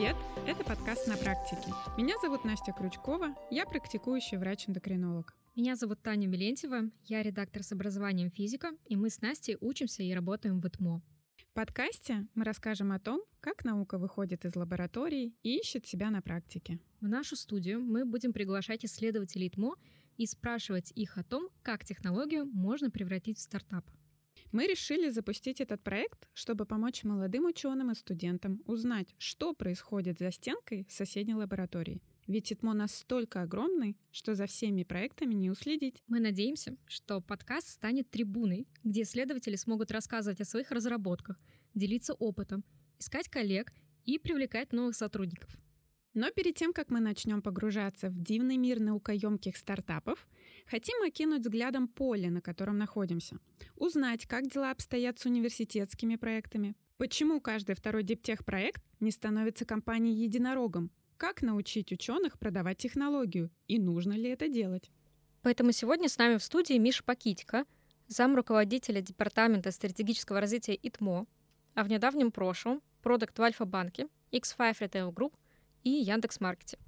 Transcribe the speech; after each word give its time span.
Привет! 0.00 0.16
Это 0.46 0.64
подкаст 0.64 1.06
«На 1.08 1.18
практике». 1.18 1.74
Меня 1.98 2.14
зовут 2.22 2.42
Настя 2.42 2.72
Крючкова, 2.72 3.36
я 3.50 3.66
практикующий 3.66 4.38
врач-эндокринолог. 4.38 5.36
Меня 5.54 5.76
зовут 5.76 6.00
Таня 6.00 6.26
Милентьева, 6.26 6.90
я 7.04 7.22
редактор 7.22 7.62
с 7.62 7.72
образованием 7.72 8.30
физика, 8.30 8.70
и 8.86 8.96
мы 8.96 9.10
с 9.10 9.20
Настей 9.20 9.58
учимся 9.60 10.02
и 10.02 10.14
работаем 10.14 10.58
в 10.58 10.66
ИТМО. 10.66 11.02
В 11.36 11.52
подкасте 11.52 12.26
мы 12.34 12.44
расскажем 12.46 12.92
о 12.92 12.98
том, 12.98 13.20
как 13.40 13.62
наука 13.62 13.98
выходит 13.98 14.46
из 14.46 14.56
лаборатории 14.56 15.34
и 15.42 15.58
ищет 15.58 15.86
себя 15.86 16.08
на 16.08 16.22
практике. 16.22 16.78
В 17.02 17.06
нашу 17.06 17.36
студию 17.36 17.82
мы 17.82 18.06
будем 18.06 18.32
приглашать 18.32 18.86
исследователей 18.86 19.48
ИТМО 19.48 19.74
и 20.16 20.24
спрашивать 20.24 20.92
их 20.92 21.18
о 21.18 21.24
том, 21.24 21.50
как 21.60 21.84
технологию 21.84 22.46
можно 22.46 22.90
превратить 22.90 23.36
в 23.36 23.42
стартап. 23.42 23.84
Мы 24.52 24.66
решили 24.66 25.10
запустить 25.10 25.60
этот 25.60 25.82
проект, 25.82 26.28
чтобы 26.34 26.66
помочь 26.66 27.04
молодым 27.04 27.46
ученым 27.46 27.92
и 27.92 27.94
студентам 27.94 28.60
узнать, 28.66 29.14
что 29.18 29.52
происходит 29.52 30.18
за 30.18 30.32
стенкой 30.32 30.84
в 30.88 30.92
соседней 30.92 31.34
лаборатории. 31.34 32.02
Ведь 32.26 32.52
ИТМО 32.52 32.74
настолько 32.74 33.42
огромный, 33.42 33.96
что 34.10 34.34
за 34.34 34.46
всеми 34.46 34.82
проектами 34.82 35.34
не 35.34 35.50
уследить. 35.50 36.02
Мы 36.08 36.18
надеемся, 36.18 36.76
что 36.86 37.20
подкаст 37.20 37.68
станет 37.68 38.10
трибуной, 38.10 38.66
где 38.82 39.02
исследователи 39.02 39.56
смогут 39.56 39.92
рассказывать 39.92 40.40
о 40.40 40.44
своих 40.44 40.72
разработках, 40.72 41.40
делиться 41.74 42.14
опытом, 42.14 42.64
искать 42.98 43.28
коллег 43.28 43.72
и 44.04 44.18
привлекать 44.18 44.72
новых 44.72 44.96
сотрудников. 44.96 45.56
Но 46.12 46.30
перед 46.30 46.56
тем, 46.56 46.72
как 46.72 46.90
мы 46.90 46.98
начнем 46.98 47.40
погружаться 47.40 48.10
в 48.10 48.20
дивный 48.20 48.56
мир 48.56 48.80
наукоемких 48.80 49.56
стартапов, 49.56 50.26
хотим 50.66 51.02
окинуть 51.02 51.42
взглядом 51.42 51.88
поле, 51.88 52.30
на 52.30 52.40
котором 52.40 52.78
находимся. 52.78 53.38
Узнать, 53.76 54.26
как 54.26 54.48
дела 54.50 54.70
обстоят 54.70 55.18
с 55.18 55.26
университетскими 55.26 56.16
проектами, 56.16 56.74
почему 56.96 57.40
каждый 57.40 57.74
второй 57.74 58.02
диптех-проект 58.02 58.82
не 59.00 59.10
становится 59.10 59.64
компанией-единорогом, 59.64 60.90
как 61.16 61.42
научить 61.42 61.92
ученых 61.92 62.38
продавать 62.38 62.78
технологию 62.78 63.50
и 63.68 63.78
нужно 63.78 64.14
ли 64.14 64.30
это 64.30 64.48
делать. 64.48 64.90
Поэтому 65.42 65.72
сегодня 65.72 66.08
с 66.08 66.18
нами 66.18 66.36
в 66.36 66.42
студии 66.42 66.78
Миша 66.78 67.02
Пакитько, 67.04 67.64
зам 68.08 68.36
руководителя 68.36 69.00
Департамента 69.00 69.70
стратегического 69.70 70.40
развития 70.40 70.74
ИТМО, 70.74 71.26
а 71.74 71.84
в 71.84 71.88
недавнем 71.88 72.30
прошлом 72.30 72.82
продукт 73.02 73.38
в 73.38 73.42
Альфа-банке, 73.42 74.08
X5 74.32 74.80
Retail 74.80 75.12
Group– 75.12 75.34
и 75.84 75.90
Яндекс 75.90 76.40
Маркете. 76.40 76.78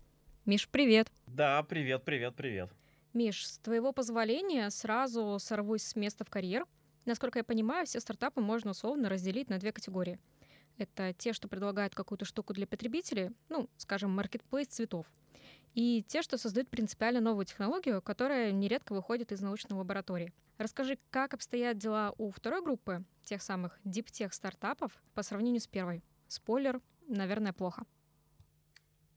Миш, 0.45 0.69
привет. 0.69 1.09
Да, 1.27 1.63
привет, 1.63 2.05
привет, 2.05 2.35
привет. 2.35 2.71
Миш, 3.15 3.47
с 3.47 3.59
твоего 3.59 3.93
позволения 3.93 4.71
сразу 4.71 5.39
сорвусь 5.39 5.83
с 5.83 5.97
места 5.97 6.25
в 6.25 6.31
карьер. 6.31 6.67
Насколько 7.05 7.41
я 7.41 7.45
понимаю, 7.45 7.87
все 7.87 8.01
стартапы 8.01 8.41
можно 8.41 8.71
условно 8.71 9.09
разделить 9.09 9.51
на 9.51 9.59
две 9.59 9.73
категории. 9.73 10.19
Это 10.79 11.13
те, 11.13 11.33
что 11.33 11.49
предлагают 11.49 11.95
какую-то 11.95 12.25
штуку 12.25 12.55
для 12.55 12.67
потребителей, 12.67 13.31
ну, 13.51 13.69
скажем, 13.77 14.11
маркетплейс 14.13 14.69
цветов. 14.69 15.07
И 15.75 16.03
те, 16.09 16.23
что 16.23 16.39
создают 16.39 16.69
принципиально 16.71 17.21
новую 17.21 17.45
технологию, 17.45 18.01
которая 18.01 18.53
нередко 18.53 18.95
выходит 18.95 19.33
из 19.33 19.43
научной 19.43 19.75
лаборатории. 19.75 20.33
Расскажи, 20.59 20.99
как 21.11 21.35
обстоят 21.35 21.79
дела 21.79 22.15
у 22.19 22.31
второй 22.31 22.63
группы, 22.63 23.05
тех 23.25 23.43
самых 23.43 23.79
диптех 23.85 24.33
стартапов, 24.33 24.93
по 25.15 25.23
сравнению 25.23 25.61
с 25.61 25.67
первой? 25.67 26.03
Спойлер, 26.29 26.81
наверное, 27.09 27.53
плохо. 27.53 27.85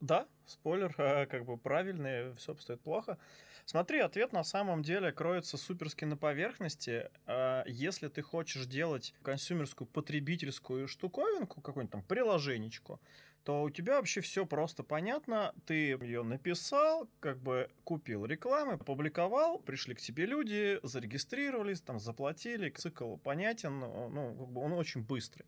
Да, 0.02 0.28
спойлер, 0.46 0.94
как 1.30 1.46
бы 1.46 1.58
правильный, 1.58 2.34
все 2.36 2.52
обстоит 2.52 2.82
плохо. 2.82 3.18
Смотри, 3.66 4.00
ответ 4.00 4.32
на 4.32 4.44
самом 4.44 4.84
деле 4.84 5.12
кроется 5.12 5.58
суперски 5.58 6.06
на 6.06 6.16
поверхности. 6.16 7.10
А, 7.26 7.64
если 7.66 8.10
ты 8.10 8.22
хочешь 8.22 8.68
делать 8.68 9.16
консюмерскую 9.24 9.88
потребительскую 9.88 10.88
штуковинку, 10.88 11.62
какую-нибудь 11.62 11.92
там 11.92 12.04
приложенечку, 12.04 13.02
то 13.44 13.64
у 13.64 13.70
тебя 13.72 13.96
вообще 13.96 14.22
все 14.22 14.46
просто 14.46 14.84
понятно. 14.84 15.54
Ты 15.66 15.98
ее 16.00 16.22
написал, 16.22 17.10
как 17.20 17.40
бы 17.40 17.70
купил 17.84 18.26
рекламы, 18.26 18.74
опубликовал, 18.74 19.58
пришли 19.58 19.96
к 19.96 20.02
тебе 20.02 20.28
люди, 20.28 20.80
зарегистрировались, 20.84 21.82
там 21.82 22.00
заплатили, 22.00 22.70
цикл 22.70 23.18
понятен, 23.18 23.80
ну, 23.80 24.36
как 24.38 24.48
бы 24.50 24.62
он 24.62 24.74
очень 24.74 25.02
быстрый. 25.02 25.46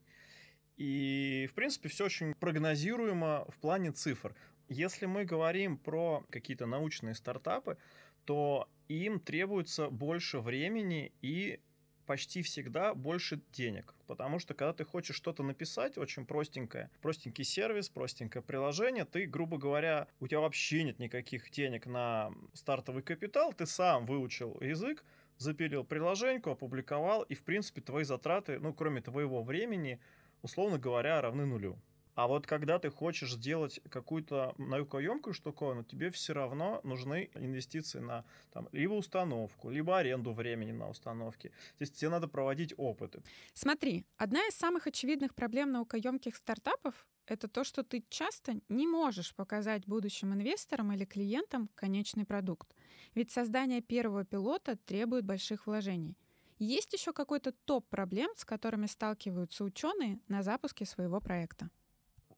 И, 0.76 1.48
в 1.52 1.56
принципе, 1.56 1.90
все 1.90 2.06
очень 2.06 2.34
прогнозируемо 2.36 3.46
в 3.50 3.58
плане 3.58 3.92
цифр. 3.92 4.36
Если 4.70 5.06
мы 5.06 5.24
говорим 5.24 5.78
про 5.78 6.24
какие-то 6.30 6.66
научные 6.66 7.16
стартапы, 7.16 7.78
то 8.28 8.68
им 8.90 9.22
требуется 9.22 9.90
больше 9.90 10.42
времени 10.42 11.14
и 11.22 11.62
почти 12.06 12.42
всегда 12.42 12.94
больше 12.94 13.40
денег. 13.54 13.96
Потому 14.06 14.40
что 14.40 14.54
когда 14.54 14.74
ты 14.74 14.84
хочешь 14.84 15.16
что-то 15.16 15.44
написать 15.44 15.98
очень 15.98 16.26
простенькое, 16.26 16.92
простенький 17.02 17.46
сервис, 17.46 17.88
простенькое 17.88 18.44
приложение, 18.44 19.06
ты, 19.06 19.28
грубо 19.28 19.58
говоря, 19.58 20.10
у 20.20 20.28
тебя 20.28 20.42
вообще 20.42 20.84
нет 20.84 21.00
никаких 21.00 21.50
денег 21.52 21.86
на 21.86 22.34
стартовый 22.54 23.02
капитал, 23.02 23.54
ты 23.54 23.66
сам 23.66 24.06
выучил 24.06 24.60
язык, 24.60 25.06
запилил 25.38 25.86
приложеньку, 25.86 26.50
опубликовал, 26.50 27.24
и, 27.24 27.34
в 27.34 27.44
принципе, 27.44 27.80
твои 27.80 28.04
затраты, 28.04 28.60
ну, 28.60 28.74
кроме 28.74 29.02
твоего 29.02 29.42
времени, 29.42 30.02
условно 30.42 30.78
говоря, 30.78 31.22
равны 31.22 31.46
нулю. 31.46 31.78
А 32.18 32.26
вот 32.26 32.48
когда 32.48 32.80
ты 32.80 32.90
хочешь 32.90 33.34
сделать 33.34 33.80
какую-то 33.92 34.56
наукоемкую 34.58 35.36
штуковину, 35.36 35.84
тебе 35.84 36.10
все 36.10 36.34
равно 36.34 36.82
нужны 36.84 37.30
инвестиции 37.36 38.00
на 38.00 38.26
там, 38.52 38.68
либо 38.72 38.94
установку, 38.94 39.70
либо 39.70 40.00
аренду 40.00 40.34
времени 40.34 40.72
на 40.72 40.90
установке. 40.90 41.52
Есть 41.78 41.96
тебе 41.96 42.10
надо 42.10 42.28
проводить 42.28 42.74
опыты. 42.76 43.22
Смотри, 43.54 44.04
одна 44.18 44.40
из 44.48 44.56
самых 44.56 44.88
очевидных 44.88 45.36
проблем 45.36 45.72
наукоемких 45.72 46.36
стартапов 46.36 47.06
это 47.28 47.48
то, 47.48 47.64
что 47.64 47.84
ты 47.84 48.04
часто 48.10 48.62
не 48.68 48.88
можешь 48.88 49.36
показать 49.36 49.86
будущим 49.86 50.34
инвесторам 50.34 50.92
или 50.94 51.06
клиентам 51.06 51.70
конечный 51.76 52.26
продукт. 52.26 52.74
Ведь 53.14 53.30
создание 53.30 53.82
первого 53.82 54.26
пилота 54.26 54.76
требует 54.76 55.24
больших 55.24 55.68
вложений. 55.68 56.18
Есть 56.58 56.94
еще 56.94 57.14
какой-то 57.14 57.52
топ 57.52 57.88
проблем, 57.90 58.32
с 58.36 58.44
которыми 58.44 58.88
сталкиваются 58.88 59.64
ученые 59.64 60.20
на 60.28 60.42
запуске 60.42 60.84
своего 60.84 61.22
проекта? 61.22 61.70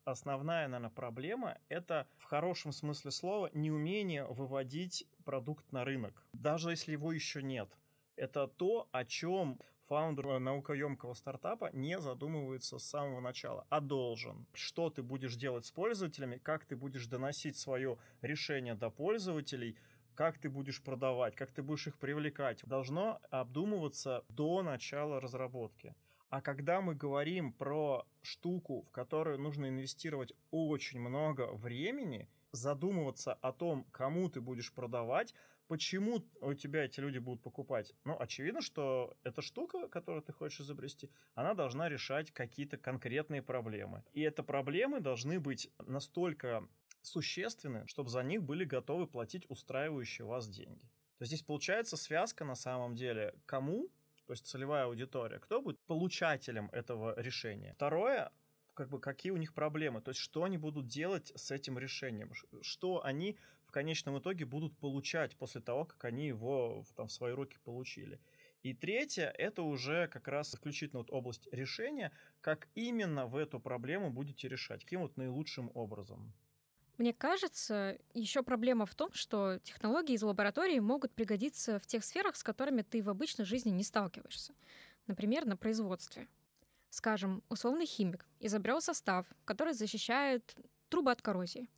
Основная, 0.06 0.68
наверное, 0.68 0.90
проблема— 0.90 1.58
это 1.70 2.08
в 2.18 2.24
хорошем 2.24 2.72
смысле 2.72 3.12
слова 3.12 3.50
неумение 3.54 4.26
выводить 4.26 5.08
продукт 5.24 5.72
на 5.72 5.86
рынок, 5.86 6.26
даже 6.34 6.72
если 6.72 6.94
его 6.94 7.12
еще 7.12 7.44
нет. 7.44 7.70
Это 8.16 8.48
то, 8.48 8.88
о 8.92 9.06
чем 9.06 9.60
фаундер 9.88 10.40
наукоемкого 10.40 11.14
стартапа 11.14 11.70
не 11.74 12.00
задумывается 12.00 12.78
с 12.78 12.84
самого 12.84 13.22
начала, 13.22 13.66
а 13.70 13.80
должен. 13.80 14.46
Что 14.54 14.90
ты 14.90 15.02
будешь 15.04 15.36
делать 15.36 15.66
с 15.66 15.72
пользователями, 15.72 16.38
как 16.38 16.66
ты 16.66 16.76
будешь 16.76 17.08
доносить 17.08 17.58
свое 17.58 17.98
решение 18.22 18.76
до 18.76 18.90
пользователей— 18.90 19.78
как 20.20 20.38
ты 20.38 20.50
будешь 20.50 20.84
продавать, 20.84 21.34
как 21.38 21.50
ты 21.54 21.64
будешь 21.64 21.88
их 21.88 21.98
привлекать, 21.98 22.62
должно 22.66 23.22
обдумываться 23.32 24.26
до 24.28 24.62
начала 24.62 25.22
разработки. 25.22 25.96
А 26.30 26.42
когда 26.42 26.80
мы 26.80 26.94
говорим 26.94 27.52
про 27.52 28.06
штуку, 28.22 28.84
в 28.84 28.92
которую 28.92 29.40
нужно 29.40 29.70
инвестировать 29.70 30.34
очень 30.52 31.00
много 31.00 31.52
времени, 31.54 32.30
задумываться 32.52 33.34
о 33.34 33.52
том, 33.52 33.86
кому 33.92 34.30
ты 34.30 34.40
будешь 34.40 34.72
продавать, 34.72 35.34
почему 35.68 36.24
у 36.42 36.54
тебя 36.54 36.86
эти 36.86 37.00
люди 37.00 37.20
будут 37.20 37.42
покупать. 37.42 37.94
Ну, 38.04 38.16
очевидно, 38.20 38.62
что 38.62 39.16
эта 39.24 39.42
штука, 39.42 39.88
которую 39.88 40.22
ты 40.22 40.32
хочешь 40.32 40.62
изобрести, 40.62 41.10
она 41.36 41.54
должна 41.54 41.90
решать 41.90 42.32
какие-то 42.32 42.78
конкретные 42.78 43.42
проблемы. 43.42 44.04
И 44.14 44.22
эти 44.22 44.42
проблемы 44.42 45.00
должны 45.00 45.40
быть 45.40 45.72
настолько 45.80 46.68
существенны, 47.02 47.88
чтобы 47.88 48.10
за 48.10 48.24
них 48.24 48.44
были 48.44 48.66
готовы 48.66 49.08
платить 49.08 49.46
устраивающие 49.50 50.26
вас 50.26 50.48
деньги. 50.48 50.82
То 51.18 51.24
есть 51.24 51.34
здесь 51.34 51.44
получается 51.44 51.98
связка 51.98 52.46
на 52.46 52.56
самом 52.56 52.96
деле 52.96 53.36
кому, 53.46 53.90
то 54.30 54.34
есть 54.34 54.46
целевая 54.46 54.86
аудитория, 54.86 55.40
кто 55.40 55.60
будет 55.60 55.80
получателем 55.88 56.70
этого 56.72 57.20
решения. 57.20 57.74
Второе, 57.74 58.32
как 58.76 58.88
бы 58.88 59.00
какие 59.00 59.32
у 59.32 59.38
них 59.38 59.56
проблемы, 59.56 60.02
то 60.02 60.10
есть 60.10 60.22
что 60.22 60.44
они 60.44 60.60
будут 60.60 60.86
делать 60.86 61.32
с 61.36 61.50
этим 61.50 61.80
решением, 61.80 62.34
что 62.62 63.04
они 63.04 63.38
в 63.66 63.72
конечном 63.72 64.20
итоге 64.20 64.46
будут 64.46 64.78
получать 64.78 65.36
после 65.36 65.62
того, 65.62 65.86
как 65.86 66.06
они 66.06 66.28
его 66.28 66.86
там, 66.96 67.08
в 67.08 67.12
свои 67.12 67.34
руки 67.34 67.58
получили. 67.64 68.20
И 68.62 68.76
третье, 68.76 69.34
это 69.36 69.64
уже 69.64 70.08
как 70.08 70.28
раз 70.28 70.54
исключительно 70.54 71.00
вот 71.00 71.10
область 71.10 71.48
решения, 71.52 72.12
как 72.42 72.68
именно 72.76 73.26
в 73.26 73.36
эту 73.36 73.60
проблему 73.60 74.12
будете 74.12 74.48
решать, 74.48 74.84
каким 74.84 75.02
вот 75.02 75.18
наилучшим 75.18 75.72
образом. 75.74 76.36
Мне 77.00 77.14
кажется, 77.14 77.98
еще 78.14 78.44
проблема 78.44 78.86
в 78.86 78.94
том, 78.94 79.14
что 79.14 79.60
технологии 79.64 80.16
из 80.16 80.22
лаборатории 80.22 80.80
могут 80.80 81.14
пригодиться 81.14 81.80
в 81.80 81.86
тех 81.86 82.04
сферах, 82.04 82.36
с 82.36 82.44
которыми 82.44 82.82
ты 82.82 83.02
в 83.02 83.10
обычной 83.10 83.46
жизни 83.46 83.70
не 83.70 83.84
сталкиваешься. 83.84 84.54
Например, 85.08 85.46
на 85.46 85.56
производстве. 85.56 86.28
Скажем, 86.90 87.42
условный 87.48 87.86
химик 87.86 88.28
изобрел 88.42 88.82
состав, 88.82 89.26
который 89.46 89.72
защищает 89.72 90.54
трубы 90.90 91.12
от 91.12 91.22
коррозии. 91.22 91.70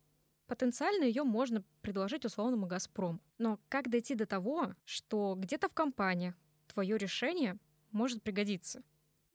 Потенциально 0.48 1.04
ее 1.04 1.22
можно 1.22 1.62
предложить 1.82 2.24
условному 2.24 2.66
«Газпрому». 2.66 3.20
Но 3.38 3.60
как 3.68 3.90
дойти 3.90 4.16
до 4.16 4.26
того, 4.26 4.74
что 4.84 5.36
где-то 5.38 5.68
в 5.68 5.72
компаниях 5.72 6.34
твое 6.66 6.98
решение 6.98 7.58
может 7.92 8.24
пригодиться? 8.24 8.82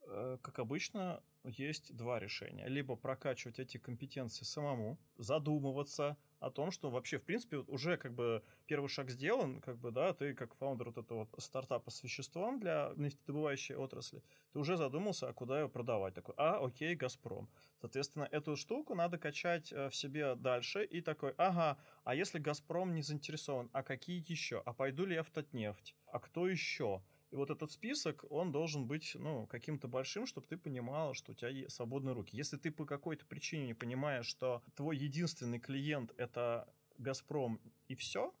Э, 0.02 0.36
как 0.42 0.58
обычно, 0.58 1.22
есть 1.44 1.94
два 1.96 2.18
решения. 2.18 2.66
Либо 2.66 2.96
прокачивать 2.96 3.58
эти 3.58 3.78
компетенции 3.78 4.44
самому, 4.44 4.98
задумываться 5.16 6.16
о 6.40 6.50
том, 6.50 6.70
что 6.70 6.90
вообще, 6.90 7.18
в 7.18 7.24
принципе, 7.24 7.58
уже 7.58 7.96
как 7.96 8.14
бы 8.14 8.42
первый 8.66 8.88
шаг 8.88 9.10
сделан, 9.10 9.60
как 9.60 9.78
бы, 9.78 9.90
да, 9.90 10.12
ты 10.12 10.34
как 10.34 10.54
фаундер 10.54 10.88
вот 10.90 10.98
этого 10.98 11.28
стартапа 11.38 11.90
с 11.90 12.02
веществом 12.02 12.60
для 12.60 12.92
нефтедобывающей 12.96 13.74
отрасли, 13.74 14.22
ты 14.52 14.58
уже 14.58 14.76
задумался, 14.76 15.28
а 15.28 15.32
куда 15.32 15.60
его 15.60 15.68
продавать. 15.68 16.14
Такой, 16.14 16.34
а, 16.36 16.64
окей, 16.64 16.94
Газпром. 16.94 17.48
Соответственно, 17.80 18.28
эту 18.30 18.56
штуку 18.56 18.94
надо 18.94 19.18
качать 19.18 19.72
э, 19.72 19.88
в 19.88 19.96
себе 19.96 20.34
дальше 20.34 20.84
и 20.84 21.00
такой, 21.00 21.34
ага, 21.38 21.78
а 22.04 22.14
если 22.14 22.38
Газпром 22.38 22.94
не 22.94 23.02
заинтересован, 23.02 23.70
а 23.72 23.82
какие 23.82 24.24
еще? 24.28 24.62
А 24.64 24.72
пойду 24.72 25.06
ли 25.06 25.14
я 25.14 25.22
в 25.22 25.30
Татнефть? 25.30 25.94
А 26.06 26.18
кто 26.20 26.48
еще? 26.48 27.02
И 27.30 27.36
вот 27.36 27.50
этот 27.50 27.70
список, 27.70 28.24
он 28.30 28.52
должен 28.52 28.86
быть, 28.86 29.14
ну, 29.14 29.46
каким-то 29.46 29.86
большим, 29.86 30.26
чтобы 30.26 30.46
ты 30.46 30.56
понимал, 30.56 31.12
что 31.12 31.32
у 31.32 31.34
тебя 31.34 31.68
свободные 31.68 32.14
руки. 32.14 32.36
Если 32.36 32.56
ты 32.56 32.70
по 32.70 32.86
какой-то 32.86 33.26
причине 33.26 33.66
не 33.66 33.74
понимаешь, 33.74 34.26
что 34.26 34.62
твой 34.74 34.96
единственный 34.96 35.58
клиент— 35.58 36.14
это 36.16 36.72
«Газпром» 36.96 37.60
и 37.86 37.94
все, 37.94 38.34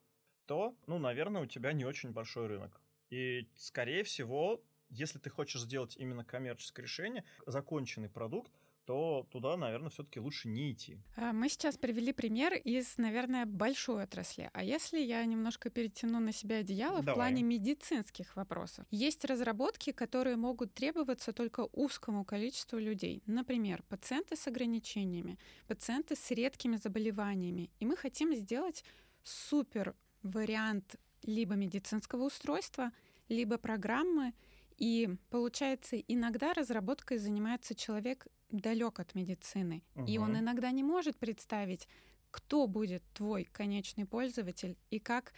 то, 0.46 0.74
ну, 0.86 0.98
наверное, 0.98 1.42
у 1.42 1.46
тебя 1.46 1.72
не 1.74 1.84
очень 1.84 2.12
большой 2.12 2.46
рынок. 2.46 2.80
И, 3.10 3.48
скорее 3.56 4.04
всего, 4.04 4.62
если 4.88 5.18
ты 5.18 5.28
хочешь 5.28 5.60
сделать 5.60 5.96
именно 5.98 6.24
коммерческое 6.24 6.84
решение, 6.84 7.24
законченный 7.46 8.08
продукт, 8.08 8.52
то 8.88 9.26
туда, 9.30 9.58
наверное, 9.58 9.90
все-таки 9.90 10.18
лучше 10.18 10.48
не 10.48 10.72
идти. 10.72 10.96
А, 11.16 11.34
мы 11.34 11.50
сейчас 11.50 11.76
привели 11.76 12.10
пример 12.10 12.54
из, 12.54 12.96
наверное, 12.96 13.44
большой 13.44 14.04
отрасли. 14.04 14.48
А 14.54 14.64
если 14.64 14.98
я 14.98 15.22
немножко 15.26 15.68
перетяну 15.68 16.20
на 16.20 16.32
себя 16.32 16.56
одеяло 16.56 17.02
Давай. 17.02 17.12
в 17.12 17.14
плане 17.14 17.42
медицинских 17.42 18.34
вопросов? 18.34 18.86
Есть 18.90 19.26
разработки, 19.26 19.92
которые 19.92 20.36
могут 20.36 20.72
требоваться 20.72 21.34
только 21.34 21.68
узкому 21.72 22.24
количеству 22.24 22.78
людей. 22.78 23.22
Например, 23.26 23.82
пациенты 23.90 24.36
с 24.36 24.46
ограничениями, 24.46 25.38
пациенты 25.66 26.16
с 26.16 26.30
редкими 26.30 26.76
заболеваниями. 26.76 27.68
И 27.80 27.84
мы 27.84 27.94
хотим 27.94 28.34
сделать 28.34 28.84
супер 29.22 29.94
вариант 30.22 30.96
либо 31.24 31.56
медицинского 31.56 32.24
устройства, 32.24 32.90
либо 33.28 33.58
программы, 33.58 34.32
и 34.78 35.16
получается, 35.30 35.98
иногда 35.98 36.54
разработкой 36.54 37.18
занимается 37.18 37.74
человек 37.74 38.26
далек 38.50 39.00
от 39.00 39.14
медицины, 39.14 39.82
угу. 39.94 40.06
и 40.06 40.18
он 40.18 40.38
иногда 40.38 40.70
не 40.70 40.82
может 40.82 41.18
представить, 41.18 41.88
кто 42.30 42.66
будет 42.66 43.02
твой 43.12 43.44
конечный 43.44 44.06
пользователь 44.06 44.76
и 44.90 44.98
как 44.98 45.32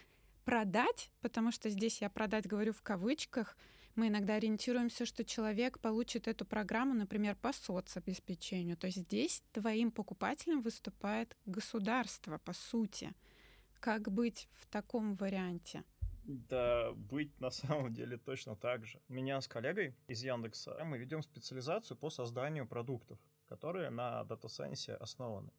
продать, 0.45 1.11
потому 1.21 1.51
что 1.51 1.69
здесь 1.69 2.01
я 2.01 2.09
продать 2.09 2.47
говорю 2.47 2.73
в 2.73 2.81
кавычках, 2.81 3.57
мы 3.95 4.07
иногда 4.07 4.35
ориентируемся, 4.35 5.05
что 5.05 5.25
человек 5.25 5.79
получит 5.79 6.27
эту 6.27 6.45
программу, 6.45 6.93
например, 6.93 7.35
по 7.35 7.51
соцобеспечению. 7.51 8.77
То 8.77 8.87
есть 8.87 8.99
здесь 8.99 9.43
твоим 9.51 9.91
покупателем 9.91 10.61
выступает 10.61 11.35
государство, 11.45 12.37
по 12.37 12.53
сути. 12.53 13.13
Как 13.79 14.09
быть 14.11 14.47
в 14.53 14.65
таком 14.67 15.15
варианте? 15.15 15.83
Да, 16.23 16.91
быть 16.93 17.39
на 17.39 17.49
самом 17.49 17.93
деле 17.93 18.17
точно 18.17 18.55
так 18.55 18.85
же. 18.85 19.01
Меня 19.07 19.41
с 19.41 19.47
коллегой 19.47 19.95
из 20.07 20.23
Яндекса 20.23 20.77
мы 20.83 20.97
ведем 20.97 21.21
специализацию 21.21 21.97
по 21.97 22.09
созданию 22.09 22.67
продуктов, 22.67 23.19
которые 23.47 23.89
на 23.89 24.21
Science 24.23 24.93
основаны. 24.95 25.51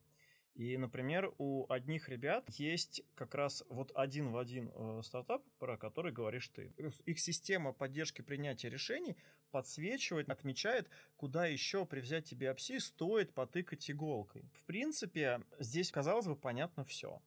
И, 0.54 0.76
например, 0.76 1.32
у 1.38 1.70
одних 1.72 2.10
ребят 2.10 2.44
есть 2.50 3.02
как 3.14 3.34
раз 3.34 3.64
вот 3.70 3.90
один 3.94 4.32
в 4.32 4.36
один 4.36 4.70
э, 4.74 5.00
стартап, 5.02 5.42
про 5.58 5.78
который 5.78 6.12
говоришь 6.12 6.48
ты. 6.48 6.74
Их 7.06 7.20
система 7.20 7.72
поддержки 7.72 8.20
принятия 8.20 8.68
решений 8.68 9.16
подсвечивает, 9.50 10.28
отмечает, 10.28 10.90
куда 11.16 11.46
еще 11.46 11.86
при 11.86 12.00
взятии 12.00 12.34
биопсии 12.34 12.78
стоит 12.78 13.32
потыкать 13.32 13.90
иголкой. 13.90 14.44
В 14.52 14.64
принципе, 14.64 15.40
здесь, 15.58 15.90
казалось 15.90 16.26
бы, 16.26 16.36
понятно 16.36 16.84
все. 16.84 17.22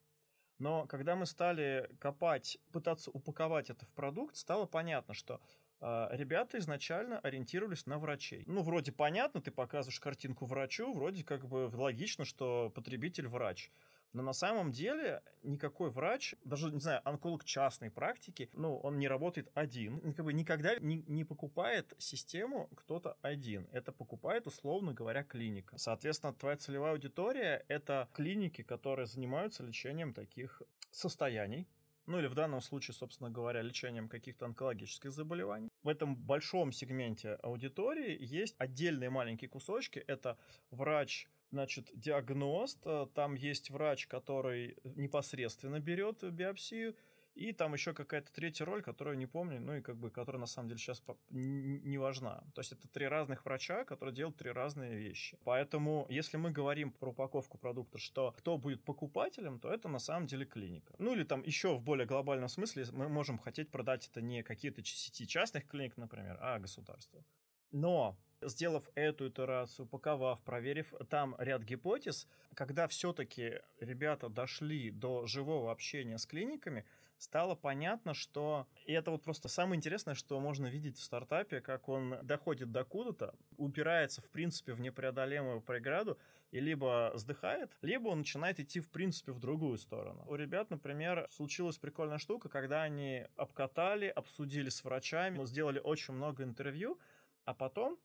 Но 0.60 0.86
когда 0.88 1.16
мы 1.16 1.26
стали 1.26 1.90
копать, 2.00 2.58
пытаться 2.72 3.12
упаковать 3.12 3.70
это 3.70 3.86
в 3.86 3.92
продукт, 3.94 4.36
стало 4.36 4.66
понятно, 4.66 5.14
что 5.14 5.42
э, 5.82 6.08
ребята 6.12 6.58
изначально 6.60 7.20
ориентировались 7.20 7.86
на 7.86 7.98
врачей. 7.98 8.44
Ну, 8.48 8.62
вроде 8.62 8.92
понятно, 8.92 9.42
ты 9.42 9.52
показываешь 9.52 10.00
картинку 10.00 10.46
врачу, 10.46 10.94
вроде 10.94 11.24
как 11.24 11.46
бы 11.46 11.70
логично, 11.74 12.24
что 12.24 12.72
потребитель 12.74 13.28
врач. 13.28 13.72
Но 14.16 14.24
на 14.24 14.32
самом 14.32 14.72
деле 14.72 15.22
никакой 15.44 15.90
врач, 15.90 16.36
даже, 16.46 16.72
не 16.72 16.80
знаю, 16.80 17.02
онколог 17.04 17.44
частной 17.44 17.92
практики, 17.92 18.50
ну, 18.54 18.78
он 18.78 18.98
не 18.98 19.10
работает 19.10 19.52
один. 19.54 20.14
Как 20.14 20.24
бы 20.24 20.32
никогда 20.32 20.80
не, 20.80 21.04
не 21.08 21.26
покупает 21.26 21.94
систему 21.98 22.70
кто-то 22.76 23.18
один. 23.22 23.68
Это 23.74 23.92
покупает, 23.92 24.48
условно 24.48 24.94
говоря, 24.94 25.26
клиника. 25.26 25.78
Соответственно, 25.78 26.34
твоя 26.34 26.56
целевая 26.56 26.94
аудитория— 26.94 27.66
это 27.68 28.08
клиники, 28.14 28.64
которые 28.64 29.06
занимаются 29.06 29.64
лечением 29.64 30.14
таких 30.14 30.62
состояний, 30.92 31.68
ну 32.06 32.18
или 32.20 32.28
в 32.28 32.36
данном 32.36 32.62
случае, 32.62 32.96
собственно 32.96 33.30
говоря, 33.30 33.62
лечением 33.62 34.08
каких-то 34.08 34.46
онкологических 34.46 35.12
заболеваний. 35.12 35.68
В 35.84 35.90
этом 35.90 36.16
большом 36.16 36.72
сегменте 36.72 37.34
аудитории 37.44 38.18
есть 38.22 38.56
отдельные 38.60 39.10
маленькие 39.10 39.50
кусочки. 39.50 40.00
Это 40.00 40.38
врач 40.72 41.28
значит, 41.56 41.90
диагност, 41.94 42.80
э, 42.86 43.08
там 43.16 43.36
есть 43.36 43.70
врач, 43.70 44.08
который 44.08 44.78
непосредственно 44.84 45.80
берет 45.80 46.22
биопсию, 46.22 46.96
и 47.34 47.54
там 47.54 47.74
еще 47.74 47.94
какая-то 47.94 48.32
третья 48.34 48.66
роль, 48.66 48.82
которую 48.82 49.18
не 49.18 49.26
помню, 49.26 49.62
ну 49.62 49.76
и 49.76 49.82
как 49.82 49.98
бы, 49.98 50.10
которая 50.10 50.40
на 50.40 50.48
самом 50.48 50.68
деле 50.68 50.80
сейчас 50.80 51.02
не 51.30 51.98
важна. 51.98 52.44
То 52.54 52.62
есть 52.62 52.72
это 52.74 52.88
три 52.88 53.08
разных 53.08 53.46
врача, 53.46 53.84
которые 53.86 54.14
делают 54.16 54.38
три 54.38 54.52
разные 54.52 54.96
вещи. 54.96 55.38
Поэтому, 55.44 56.06
если 56.10 56.38
мы 56.38 56.52
говорим 56.52 56.92
про 56.92 57.12
упаковку 57.12 57.58
продукта, 57.58 57.98
что 57.98 58.34
кто 58.38 58.58
будет 58.58 58.84
покупателем, 58.84 59.60
то 59.60 59.70
это 59.70 59.90
на 59.90 60.00
самом 60.00 60.28
деле 60.28 60.46
клиника. 60.46 60.94
Ну 60.98 61.14
или 61.14 61.24
там 61.24 61.42
еще 61.44 61.76
в 61.76 61.82
более 61.82 62.06
глобальном 62.06 62.50
смысле 62.50 62.86
мы 62.92 63.10
можем 63.10 63.38
хотеть 63.38 63.70
продать 63.70 64.08
это 64.08 64.22
не 64.22 64.44
какие-то 64.44 64.84
сети 64.84 65.26
частных 65.28 65.68
клиник, 65.68 65.98
например, 65.98 66.38
а 66.42 66.60
государству. 66.60 67.26
Но 67.72 68.18
сделав 68.42 68.90
эту 68.96 69.30
итерацию, 69.30 69.86
упаковав, 69.86 70.42
проверив 70.42 70.94
там 71.10 71.36
ряд 71.38 71.64
гипотез, 71.64 72.28
когда 72.54 72.88
все-таки 72.88 73.62
ребята 73.80 74.30
дошли 74.30 74.92
до 74.92 75.26
живого 75.26 75.72
общения 75.72 76.18
с 76.18 76.26
клиниками, 76.26 76.86
стало 77.18 77.56
понятно, 77.56 78.14
что... 78.14 78.68
И 78.86 78.94
это 78.94 79.12
вот 79.12 79.24
просто 79.24 79.48
самое 79.48 79.78
интересное, 79.78 80.16
что 80.16 80.40
можно 80.40 80.68
видеть 80.68 80.98
в 80.98 81.04
стартапе, 81.04 81.62
как 81.62 81.90
он 81.90 82.18
доходит 82.24 82.72
до 82.72 82.84
куда-то, 82.84 83.36
упирается, 83.58 84.22
в 84.22 84.30
принципе, 84.30 84.74
в 84.74 84.80
непреодолимую 84.80 85.62
преграду, 85.62 86.18
и 86.52 86.60
либо 86.60 87.12
сдыхает, 87.16 87.76
либо 87.82 88.08
он 88.10 88.20
начинает 88.20 88.60
идти, 88.60 88.80
в 88.80 88.90
принципе, 88.90 89.32
в 89.32 89.40
другую 89.40 89.78
сторону. 89.78 90.24
У 90.28 90.36
ребят, 90.36 90.70
например, 90.70 91.28
случилась 91.32 91.78
прикольная 91.78 92.18
штука, 92.18 92.48
когда 92.48 92.84
они 92.84 93.26
обкатали, 93.36 94.08
обсудили 94.08 94.70
с 94.70 94.84
врачами, 94.84 95.44
сделали 95.46 95.80
очень 95.80 96.14
много 96.14 96.44
интервью, 96.44 96.98
а 97.44 97.54
потом 97.54 97.98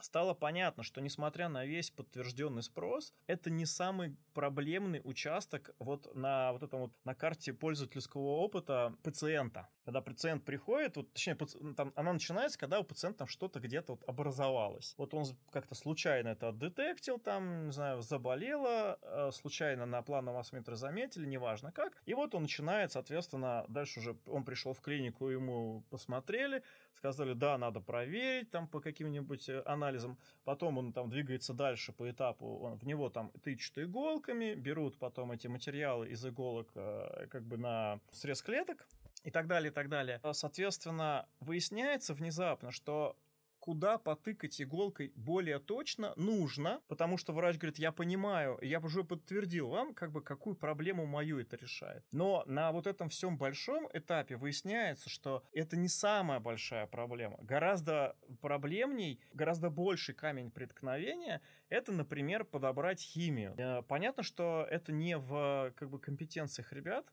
стало 0.00 0.34
понятно, 0.34 0.82
что 0.82 1.00
несмотря 1.00 1.48
на 1.48 1.64
весь 1.64 1.90
подтвержденный 1.90 2.62
спрос, 2.62 3.12
это 3.26 3.50
не 3.50 3.66
самый 3.66 4.16
проблемный 4.34 5.00
участок 5.04 5.74
вот 5.78 6.14
на 6.14 6.52
вот 6.52 6.62
этом 6.62 6.80
вот 6.80 6.92
на 7.04 7.14
карте 7.14 7.52
пользовательского 7.52 8.20
опыта 8.20 8.94
пациента. 9.02 9.68
Когда 9.84 10.00
пациент 10.02 10.44
приходит, 10.44 10.96
вот, 10.96 11.12
точнее, 11.12 11.34
там, 11.74 11.92
она 11.96 12.12
начинается, 12.12 12.58
когда 12.58 12.78
у 12.78 12.84
пациента 12.84 13.26
что-то 13.26 13.58
где-то 13.58 13.94
вот 13.94 14.04
образовалось. 14.06 14.94
Вот 14.98 15.14
он 15.14 15.24
как-то 15.50 15.74
случайно 15.74 16.28
это 16.28 16.52
детектил, 16.52 17.18
там, 17.18 17.66
не 17.66 17.72
знаю, 17.72 18.02
заболело, 18.02 18.98
э, 19.00 19.30
случайно 19.32 19.86
на 19.86 20.02
плановом 20.02 20.40
осмотре 20.40 20.76
заметили, 20.76 21.24
неважно 21.26 21.72
как. 21.72 22.02
И 22.04 22.12
вот 22.12 22.34
он 22.34 22.42
начинает, 22.42 22.92
соответственно, 22.92 23.64
дальше 23.68 24.00
уже 24.00 24.16
он 24.26 24.44
пришел 24.44 24.74
в 24.74 24.80
клинику, 24.80 25.28
ему 25.28 25.82
посмотрели, 25.88 26.62
сказали, 26.94 27.32
да, 27.32 27.56
надо 27.56 27.80
проверить 27.80 28.50
там 28.50 28.68
по 28.68 28.80
каким-нибудь 28.80 29.48
анализам. 29.78 30.18
Потом 30.44 30.78
он 30.78 30.92
там 30.92 31.08
двигается 31.08 31.54
дальше 31.54 31.92
по 31.92 32.10
этапу, 32.10 32.58
он, 32.58 32.78
в 32.78 32.84
него 32.84 33.08
там 33.08 33.30
тычут 33.42 33.78
иголками, 33.78 34.54
берут 34.54 34.98
потом 34.98 35.32
эти 35.32 35.46
материалы 35.46 36.08
из 36.08 36.24
иголок 36.24 36.68
э, 36.74 37.26
как 37.30 37.42
бы 37.44 37.56
на 37.56 38.00
срез 38.10 38.42
клеток, 38.42 38.86
и 39.24 39.30
так 39.30 39.46
далее, 39.46 39.70
и 39.70 39.74
так 39.74 39.88
далее. 39.88 40.20
Соответственно, 40.32 41.26
выясняется 41.40 42.14
внезапно, 42.14 42.70
что 42.70 43.16
куда 43.58 43.98
потыкать 43.98 44.60
иголкой 44.60 45.12
более 45.14 45.58
точно 45.58 46.12
нужно, 46.16 46.80
потому 46.88 47.18
что 47.18 47.32
врач 47.32 47.56
говорит, 47.56 47.78
я 47.78 47.92
понимаю, 47.92 48.58
я 48.62 48.80
уже 48.80 49.04
подтвердил 49.04 49.68
вам, 49.68 49.94
как 49.94 50.12
бы, 50.12 50.22
какую 50.22 50.56
проблему 50.56 51.06
мою 51.06 51.38
это 51.38 51.56
решает. 51.56 52.04
Но 52.12 52.44
на 52.46 52.72
вот 52.72 52.86
этом 52.86 53.08
всем 53.08 53.36
большом 53.36 53.88
этапе 53.92 54.36
выясняется, 54.36 55.10
что 55.10 55.42
это 55.52 55.76
не 55.76 55.88
самая 55.88 56.40
большая 56.40 56.86
проблема. 56.86 57.38
Гораздо 57.42 58.16
проблемней, 58.40 59.20
гораздо 59.32 59.70
больше 59.70 60.12
камень 60.12 60.50
преткновения, 60.50 61.40
это, 61.68 61.92
например, 61.92 62.44
подобрать 62.44 63.00
химию. 63.00 63.54
Э, 63.58 63.82
понятно, 63.82 64.22
что 64.22 64.66
это 64.68 64.92
не 64.92 65.18
в 65.18 65.72
как 65.76 65.90
бы 65.90 65.98
компетенциях 65.98 66.72
ребят, 66.72 67.06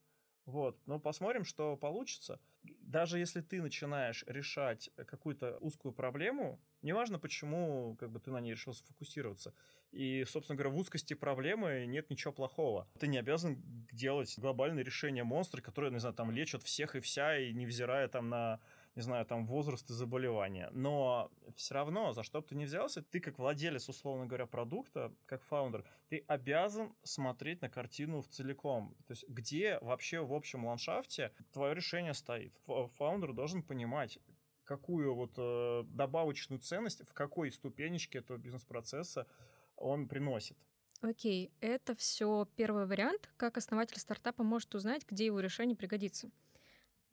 Вот, 0.45 0.79
но 0.85 0.99
посмотрим, 0.99 1.43
что 1.43 1.75
получится. 1.75 2.39
Даже 2.81 3.17
если 3.17 3.41
ты 3.41 3.61
начинаешь 3.61 4.23
решать 4.27 4.91
какую-то 4.95 5.57
узкую 5.59 5.91
проблему, 5.91 6.61
неважно 6.83 7.17
почему, 7.17 7.95
как 7.99 8.11
бы 8.11 8.19
ты 8.19 8.29
на 8.29 8.39
ней 8.39 8.51
решил 8.51 8.73
сфокусироваться. 8.73 9.53
И, 9.91 10.23
собственно 10.25 10.55
говоря, 10.55 10.75
в 10.75 10.77
узкости 10.77 11.15
проблемы 11.15 11.85
нет 11.87 12.11
ничего 12.11 12.31
плохого. 12.31 12.87
Ты 12.99 13.07
не 13.07 13.17
обязан 13.17 13.57
делать 13.91 14.37
глобальные 14.37 14.85
решения 14.85 15.23
монстры, 15.23 15.63
которые, 15.63 15.91
не 15.91 15.99
знаю, 15.99 16.13
там 16.13 16.29
лечат 16.29 16.61
всех 16.61 16.95
и 16.95 16.99
вся, 16.99 17.39
и 17.39 17.51
невзирая 17.51 18.07
там 18.07 18.29
на 18.29 18.59
не 18.95 19.01
знаю, 19.01 19.25
там 19.25 19.45
возраст 19.45 19.89
и 19.89 19.93
заболевания. 19.93 20.69
Но 20.71 21.29
все 21.55 21.73
равно, 21.73 22.13
за 22.13 22.23
что 22.23 22.41
бы 22.41 22.47
ты 22.47 22.55
ни 22.55 22.65
взялся, 22.65 23.01
ты 23.01 23.19
как 23.19 23.37
владелец, 23.37 23.89
условно 23.89 24.25
говоря, 24.25 24.45
продукта, 24.45 25.13
как 25.25 25.43
фаундер, 25.43 25.83
ты 26.07 26.23
обязан 26.27 26.95
смотреть 27.03 27.61
на 27.61 27.69
картину 27.69 28.21
в 28.21 28.27
целиком. 28.29 28.95
То 29.07 29.11
есть 29.11 29.27
где 29.27 29.79
вообще 29.81 30.19
в 30.19 30.33
общем 30.33 30.65
ландшафте 30.65 31.33
твое 31.51 31.75
решение 31.75 32.13
стоит. 32.13 32.57
Фаундер 32.65 33.33
должен 33.33 33.63
понимать, 33.63 34.17
какую 34.63 35.13
вот 35.13 35.33
э, 35.37 35.83
добавочную 35.87 36.59
ценность, 36.59 37.07
в 37.07 37.13
какой 37.13 37.51
ступенечке 37.51 38.19
этого 38.19 38.37
бизнес-процесса 38.37 39.27
он 39.75 40.07
приносит. 40.07 40.57
Окей, 41.01 41.51
это 41.59 41.95
все 41.95 42.47
первый 42.55 42.85
вариант, 42.85 43.29
как 43.37 43.57
основатель 43.57 43.99
стартапа 43.99 44.43
может 44.43 44.73
узнать, 44.73 45.05
где 45.05 45.25
его 45.25 45.39
решение 45.39 45.75
пригодится. 45.75 46.31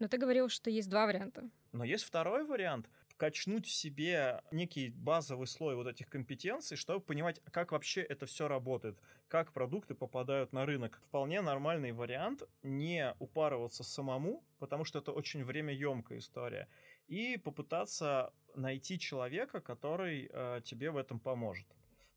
Но 0.03 0.09
ты 0.09 0.19
говорил, 0.19 0.49
что 0.49 0.69
есть 0.69 0.89
два 0.89 1.07
варианта. 1.07 1.49
Но 1.71 1.85
есть 1.85 2.03
второй 2.03 2.45
вариант 2.45 2.91
качнуть 3.17 3.67
в 3.67 3.71
себе 3.71 4.43
некий 4.51 4.91
базовый 4.91 5.47
слой 5.47 5.77
вот 5.77 5.87
этих 5.87 6.09
компетенций, 6.09 6.77
чтобы 6.77 6.99
понимать, 6.99 7.41
как 7.53 7.71
вообще 7.71 8.01
это 8.01 8.27
все 8.27 8.49
работает, 8.49 8.99
как 9.29 9.53
продукты 9.53 9.95
попадают 9.95 10.53
на 10.53 10.67
рынок. 10.67 11.01
Вполне 11.05 11.41
нормальный 11.41 11.93
вариант 11.93 12.43
не 12.65 13.15
упарываться 13.21 13.85
самому, 13.85 14.43
потому 14.59 14.85
что 14.85 14.99
это 14.99 15.13
очень 15.13 15.45
времяемкая 15.45 16.19
история, 16.19 16.67
и 17.07 17.37
попытаться 17.37 18.33
найти 18.57 18.99
человека, 18.99 19.61
который 19.61 20.29
э, 20.33 20.63
тебе 20.65 20.91
в 20.91 20.97
этом 20.97 21.21
поможет. 21.21 21.69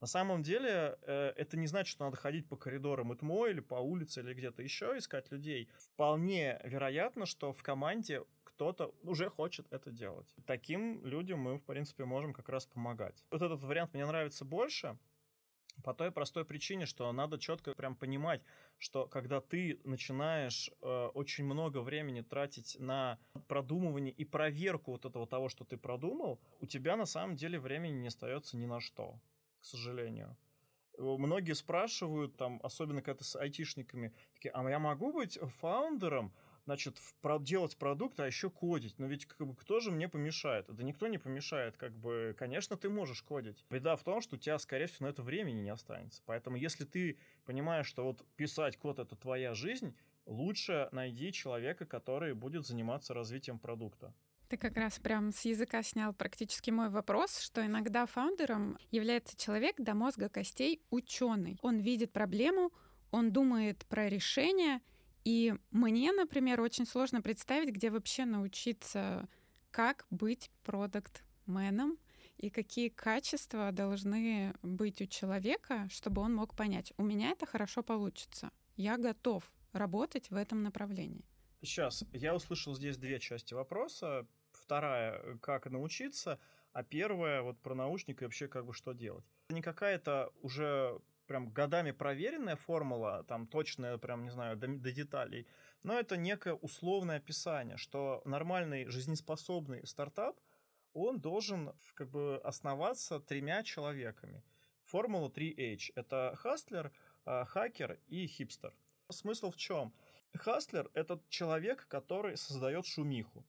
На 0.05 0.09
самом 0.09 0.43
деле, 0.43 1.00
э, 1.01 1.33
это 1.35 1.57
не 1.57 1.65
значит, 1.65 1.88
что 1.88 2.05
надо 2.05 2.15
ходить 2.15 2.47
по 2.47 2.55
коридорам 2.55 3.12
ИТМО 3.12 3.47
или 3.47 3.59
по 3.59 3.74
улице 3.74 4.21
или 4.21 4.35
где-то 4.35 4.62
еще 4.62 4.95
искать 5.00 5.31
людей. 5.31 5.67
Вполне 5.79 6.62
вероятно, 6.63 7.25
что 7.25 7.51
в 7.51 7.63
команде 7.63 8.24
кто-то 8.43 8.93
уже 9.01 9.31
хочет 9.31 9.65
это 9.74 9.89
делать. 9.89 10.31
Таким 10.45 11.03
людям 11.03 11.39
мы, 11.39 11.57
в 11.57 11.63
принципе, 11.63 12.05
можем 12.05 12.33
как 12.33 12.50
раз 12.50 12.67
помогать. 12.67 13.25
Вот 13.31 13.41
этот 13.41 13.63
вариант 13.63 13.95
мне 13.95 14.05
нравится 14.05 14.45
больше, 14.45 14.95
по 15.83 15.95
той 15.95 16.12
простой 16.12 16.45
причине, 16.45 16.85
что 16.85 17.12
надо 17.12 17.39
четко 17.39 17.74
прям 17.74 17.95
понимать, 17.95 18.43
что 18.77 19.07
когда 19.07 19.41
ты 19.41 19.81
начинаешь 19.85 20.69
э, 20.83 21.07
очень 21.15 21.45
много 21.45 21.79
времени 21.79 22.21
тратить 22.21 22.77
на 22.79 23.17
продумывание 23.47 24.13
и 24.13 24.24
проверку 24.24 24.91
вот 24.91 25.05
этого 25.05 25.25
того, 25.25 25.50
что 25.50 25.65
ты 25.65 25.77
продумал, 25.77 26.39
у 26.59 26.67
тебя 26.67 26.95
на 26.95 27.05
самом 27.05 27.35
деле 27.35 27.59
времени 27.59 28.01
не 28.01 28.09
остается 28.09 28.55
ни 28.55 28.67
на 28.67 28.79
что 28.79 29.19
к 29.65 29.67
сожалению. 29.67 30.38
Многие 30.98 31.53
спрашивают, 31.53 32.38
там, 32.38 32.60
особенно 32.63 33.01
когда 33.01 33.17
ты 33.17 33.24
с 33.24 33.36
айтишниками, 33.36 34.13
такие, 34.36 34.51
а 34.51 34.69
я 34.69 34.77
могу 34.77 35.12
быть 35.12 35.39
фаундером, 35.60 36.31
значит, 36.65 37.00
делать 37.41 37.75
продукт, 37.75 38.19
а 38.19 38.27
еще 38.27 38.51
кодить. 38.51 38.98
Но 39.00 39.07
ведь 39.07 39.25
как 39.25 39.45
бы, 39.48 39.55
кто 39.55 39.79
же 39.79 39.89
мне 39.89 40.07
помешает? 40.07 40.67
Да 40.69 40.84
никто 40.84 41.07
не 41.07 41.17
помешает. 41.17 41.77
Как 41.77 41.98
бы, 41.98 42.36
конечно, 42.38 42.77
ты 42.77 42.89
можешь 42.89 43.24
кодить. 43.24 43.65
Беда 43.72 43.95
в 43.95 44.03
том, 44.03 44.22
что 44.22 44.36
у 44.36 44.39
тебя, 44.39 44.60
скорее 44.60 44.86
всего, 44.86 45.07
на 45.07 45.10
это 45.10 45.24
времени 45.24 45.62
не 45.62 45.72
останется. 45.72 46.22
Поэтому, 46.27 46.57
если 46.57 46.86
ты 46.86 47.17
понимаешь, 47.43 47.88
что 47.88 48.03
вот 48.03 48.24
писать 48.36 48.77
код 48.77 49.00
это 49.00 49.15
твоя 49.15 49.55
жизнь, 49.55 49.95
лучше 50.27 50.89
найди 50.91 51.31
человека, 51.31 51.88
который 51.88 52.36
будет 52.36 52.67
заниматься 52.67 53.15
развитием 53.15 53.57
продукта. 53.57 54.13
Ты 54.47 54.57
как 54.57 54.77
раз 54.77 54.99
прям 54.99 55.31
с 55.31 55.41
языка 55.45 55.81
снял 55.81 56.13
практически 56.13 56.69
мой 56.69 56.89
вопрос, 56.89 57.39
что 57.39 57.65
иногда 57.65 58.05
фаундером 58.05 58.77
является 58.91 59.35
человек 59.35 59.75
до 59.79 59.95
мозга 59.95 60.29
костей 60.29 60.81
ученый. 60.91 61.57
Он 61.63 61.79
видит 61.79 62.13
проблему, 62.13 62.71
он 63.09 63.31
думает 63.31 63.85
про 63.87 64.07
решение, 64.07 64.81
и 65.23 65.55
мне, 65.71 66.11
например, 66.11 66.61
очень 66.61 66.85
сложно 66.85 67.21
представить, 67.23 67.69
где 67.69 67.89
вообще 67.89 68.25
научиться, 68.25 69.27
как 69.71 70.05
быть 70.11 70.51
продукт-меном 70.63 71.97
и 72.37 72.51
какие 72.51 72.89
качества 72.89 73.71
должны 73.71 74.53
быть 74.61 75.01
у 75.01 75.07
человека, 75.07 75.87
чтобы 75.89 76.21
он 76.21 76.35
мог 76.35 76.55
понять, 76.55 76.93
у 76.97 77.03
меня 77.03 77.31
это 77.31 77.47
хорошо 77.47 77.81
получится, 77.81 78.51
я 78.75 78.97
готов 78.97 79.51
работать 79.71 80.29
в 80.29 80.35
этом 80.35 80.61
направлении. 80.61 81.25
Сейчас, 81.62 82.03
я 82.12 82.35
услышал 82.35 82.75
здесь 82.75 82.97
две 82.97 83.19
части 83.19 83.53
вопроса. 83.53 84.27
Вторая, 84.51 85.38
как 85.41 85.65
научиться, 85.67 86.39
а 86.74 86.83
первая, 86.83 87.41
вот 87.41 87.59
про 87.62 87.75
наушник 87.75 88.21
и 88.21 88.25
вообще 88.25 88.47
как 88.47 88.65
бы 88.65 88.74
что 88.74 88.93
делать. 88.93 89.25
Не 89.50 89.62
какая-то 89.62 90.31
уже 90.41 91.00
прям 91.27 91.50
годами 91.51 91.91
проверенная 91.91 92.55
формула, 92.55 93.24
там 93.27 93.47
точная, 93.47 93.97
прям, 93.97 94.24
не 94.24 94.29
знаю, 94.29 94.57
до, 94.57 94.67
до 94.67 94.91
деталей, 94.91 95.47
но 95.83 96.00
это 96.00 96.17
некое 96.17 96.53
условное 96.53 97.17
описание, 97.17 97.77
что 97.77 98.21
нормальный 98.25 98.85
жизнеспособный 98.88 99.85
стартап, 99.85 100.39
он 100.93 101.19
должен 101.19 101.74
как 101.93 102.09
бы 102.09 102.39
основаться 102.43 103.19
тремя 103.19 103.63
человеками. 103.63 104.43
Формула 104.83 105.29
3H— 105.29 105.91
это 105.95 106.33
хастлер, 106.38 106.91
а, 107.25 107.45
хакер 107.45 108.00
и 108.07 108.27
хипстер. 108.27 108.74
Смысл 109.09 109.51
в 109.51 109.57
чем? 109.57 109.93
Хаслер— 110.37 110.89
это 110.93 111.21
человек, 111.29 111.87
который 111.87 112.37
создает 112.37 112.85
шумиху. 112.85 113.45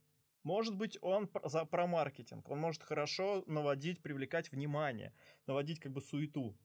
Может 0.47 0.77
быть, 0.77 0.97
он 1.01 1.29
за, 1.43 1.65
про 1.65 1.89
маркетинг, 1.89 2.49
он 2.49 2.61
может 2.61 2.83
хорошо 2.83 3.43
наводить, 3.49 4.01
привлекать 4.01 4.53
внимание, 4.53 5.13
наводить 5.47 5.81
как 5.81 5.91
бы 5.91 6.01
суету. 6.01 6.57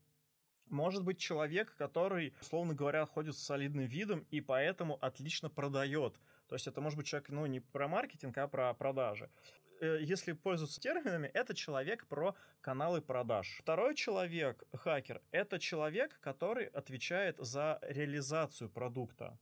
Может 0.69 1.03
быть, 1.03 1.17
человек, 1.17 1.75
который, 1.75 2.33
условно 2.39 2.75
говоря, 2.75 3.05
ходит 3.05 3.35
с 3.35 3.43
солидным 3.43 3.85
видом 3.85 4.25
и 4.29 4.39
поэтому 4.39 4.97
отлично 5.01 5.49
продает. 5.49 6.19
То 6.47 6.55
есть 6.55 6.67
это 6.67 6.79
может 6.79 6.95
быть 6.95 7.07
человек, 7.07 7.29
ну, 7.29 7.45
не 7.47 7.59
про 7.59 7.87
маркетинг, 7.87 8.37
а 8.37 8.47
про 8.47 8.73
продажи 8.75 9.31
э, 9.81 9.97
если 10.01 10.33
пользоваться 10.33 10.79
терминами, 10.79 11.27
это 11.33 11.55
человек 11.55 12.05
про 12.05 12.35
каналы 12.61 13.01
продаж. 13.01 13.57
Второй 13.59 13.95
человек, 13.95 14.63
хакер, 14.73 15.21
это 15.31 15.57
человек, 15.57 16.19
который 16.21 16.67
отвечает 16.67 17.37
за 17.39 17.79
реализацию 17.81 18.69
продукта. 18.69 19.39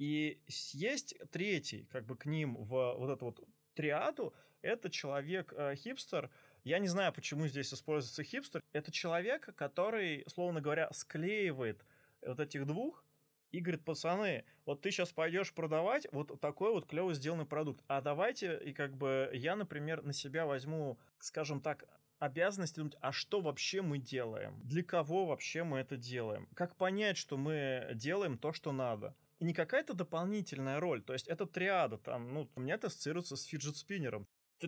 И 0.00 0.40
есть 0.46 1.14
третий, 1.30 1.86
как 1.92 2.06
бы 2.06 2.16
к 2.16 2.24
ним 2.24 2.56
в 2.56 2.94
вот 2.94 3.10
эту 3.10 3.26
вот 3.26 3.46
триаду, 3.74 4.32
это 4.62 4.88
человек-хипстер. 4.88 6.24
Э, 6.24 6.28
Я 6.64 6.78
не 6.78 6.88
знаю, 6.88 7.12
почему 7.12 7.46
здесь 7.46 7.74
используется 7.74 8.24
хипстер. 8.24 8.62
Это 8.72 8.90
человек, 8.90 9.54
который, 9.54 10.24
словно 10.26 10.62
говоря, 10.62 10.90
склеивает 10.92 11.84
вот 12.26 12.40
этих 12.40 12.66
двух 12.66 13.04
и 13.52 13.60
говорит, 13.60 13.84
пацаны, 13.84 14.46
вот 14.64 14.80
ты 14.80 14.90
сейчас 14.90 15.12
пойдешь 15.12 15.52
продавать 15.52 16.06
вот 16.12 16.40
такой 16.40 16.70
вот 16.70 16.86
клевый 16.86 17.14
сделанный 17.14 17.44
продукт. 17.44 17.84
А 17.86 18.00
давайте, 18.00 18.58
и 18.58 18.72
как 18.72 18.96
бы 18.96 19.28
я, 19.34 19.54
например, 19.54 20.02
на 20.02 20.14
себя 20.14 20.46
возьму, 20.46 20.98
скажем 21.18 21.60
так, 21.60 21.84
обязанность 22.18 22.76
думать, 22.76 22.96
а 23.02 23.12
что 23.12 23.42
вообще 23.42 23.82
мы 23.82 23.98
делаем? 23.98 24.58
Для 24.64 24.82
кого 24.82 25.26
вообще 25.26 25.62
мы 25.62 25.80
это 25.80 25.98
делаем? 25.98 26.48
Как 26.54 26.74
понять, 26.76 27.18
что 27.18 27.36
мы 27.36 27.90
делаем 27.94 28.38
то, 28.38 28.54
что 28.54 28.72
надо? 28.72 29.14
И 29.40 29.44
не 29.44 29.54
какая-то 29.54 29.94
дополнительная 29.94 30.78
роль. 30.78 31.02
То 31.02 31.14
есть 31.14 31.26
это 31.26 31.46
триада, 31.46 31.96
там, 31.96 32.32
ну, 32.32 32.48
у 32.54 32.60
меня 32.60 32.74
это 32.74 32.86
ассоциируется 32.86 33.36
с 33.36 33.44
фиджет-спиннером. 33.44 34.26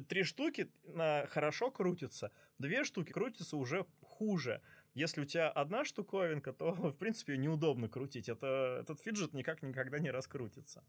Три 0.09 0.23
штуки 0.25 0.73
хорошо 1.29 1.71
крутятся, 1.71 2.33
две 2.59 2.83
штуки 2.83 3.12
крутятся 3.12 3.59
уже 3.59 3.87
хуже. 4.00 4.62
Если 4.95 5.21
у 5.21 5.25
тебя 5.26 5.50
одна 5.50 5.85
штуковинка, 5.85 6.55
то, 6.55 6.73
в 6.91 6.97
принципе, 6.97 7.37
неудобно 7.37 7.88
крутить. 7.88 8.31
Это, 8.31 8.79
этот 8.81 9.00
фиджет 9.00 9.35
никак 9.35 9.62
никогда 9.62 9.99
не 9.99 10.11
раскрутится. 10.11 10.83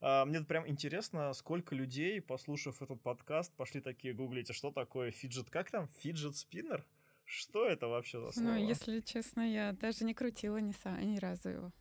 А, 0.00 0.24
мне 0.24 0.40
прям 0.40 0.66
интересно, 0.66 1.34
сколько 1.34 1.74
людей, 1.74 2.22
послушав 2.22 2.80
этот 2.80 3.02
подкаст, 3.02 3.54
пошли 3.56 3.82
такие 3.82 4.14
гуглить, 4.14 4.48
а 4.48 4.54
что 4.54 4.70
такое 4.70 5.10
фиджет, 5.10 5.50
как 5.50 5.70
там, 5.70 5.88
фиджет-спиннер? 6.02 6.82
Что 7.24 7.66
это 7.66 7.88
вообще 7.88 8.20
за 8.20 8.26
ну, 8.26 8.32
слово? 8.32 8.48
Ну, 8.48 8.56
если 8.56 9.00
честно, 9.00 9.40
я 9.40 9.72
даже 9.72 10.04
не 10.04 10.14
крутила 10.14 10.58
ни, 10.58 10.72
ни 11.04 11.18
разу 11.18 11.48
его. 11.50 11.72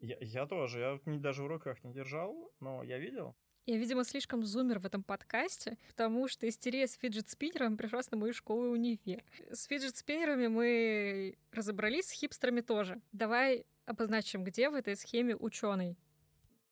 Я, 0.00 0.16
я 0.20 0.46
тоже. 0.46 0.80
Я 1.06 1.16
даже 1.18 1.42
в 1.42 1.46
руках 1.46 1.82
не 1.84 1.92
держал, 1.92 2.52
но 2.60 2.82
я 2.82 2.98
видел. 2.98 3.34
Я, 3.66 3.76
видимо, 3.76 4.02
слишком 4.04 4.44
зумер 4.44 4.78
в 4.78 4.86
этом 4.86 5.02
подкасте, 5.02 5.76
потому 5.88 6.26
что 6.26 6.48
истерия 6.48 6.86
с 6.86 6.94
фиджет-спиннером 6.96 7.76
пришла 7.76 8.00
на 8.10 8.16
мою 8.16 8.32
школу 8.32 8.64
и 8.64 8.68
универ. 8.68 9.22
С 9.50 9.66
фиджет-спиннерами 9.66 10.48
мы 10.48 11.36
разобрались, 11.52 12.06
с 12.06 12.12
хипстерами 12.12 12.62
тоже. 12.62 13.02
Давай 13.12 13.66
обозначим, 13.84 14.42
где 14.42 14.70
в 14.70 14.74
этой 14.74 14.96
схеме 14.96 15.36
ученый. 15.36 15.98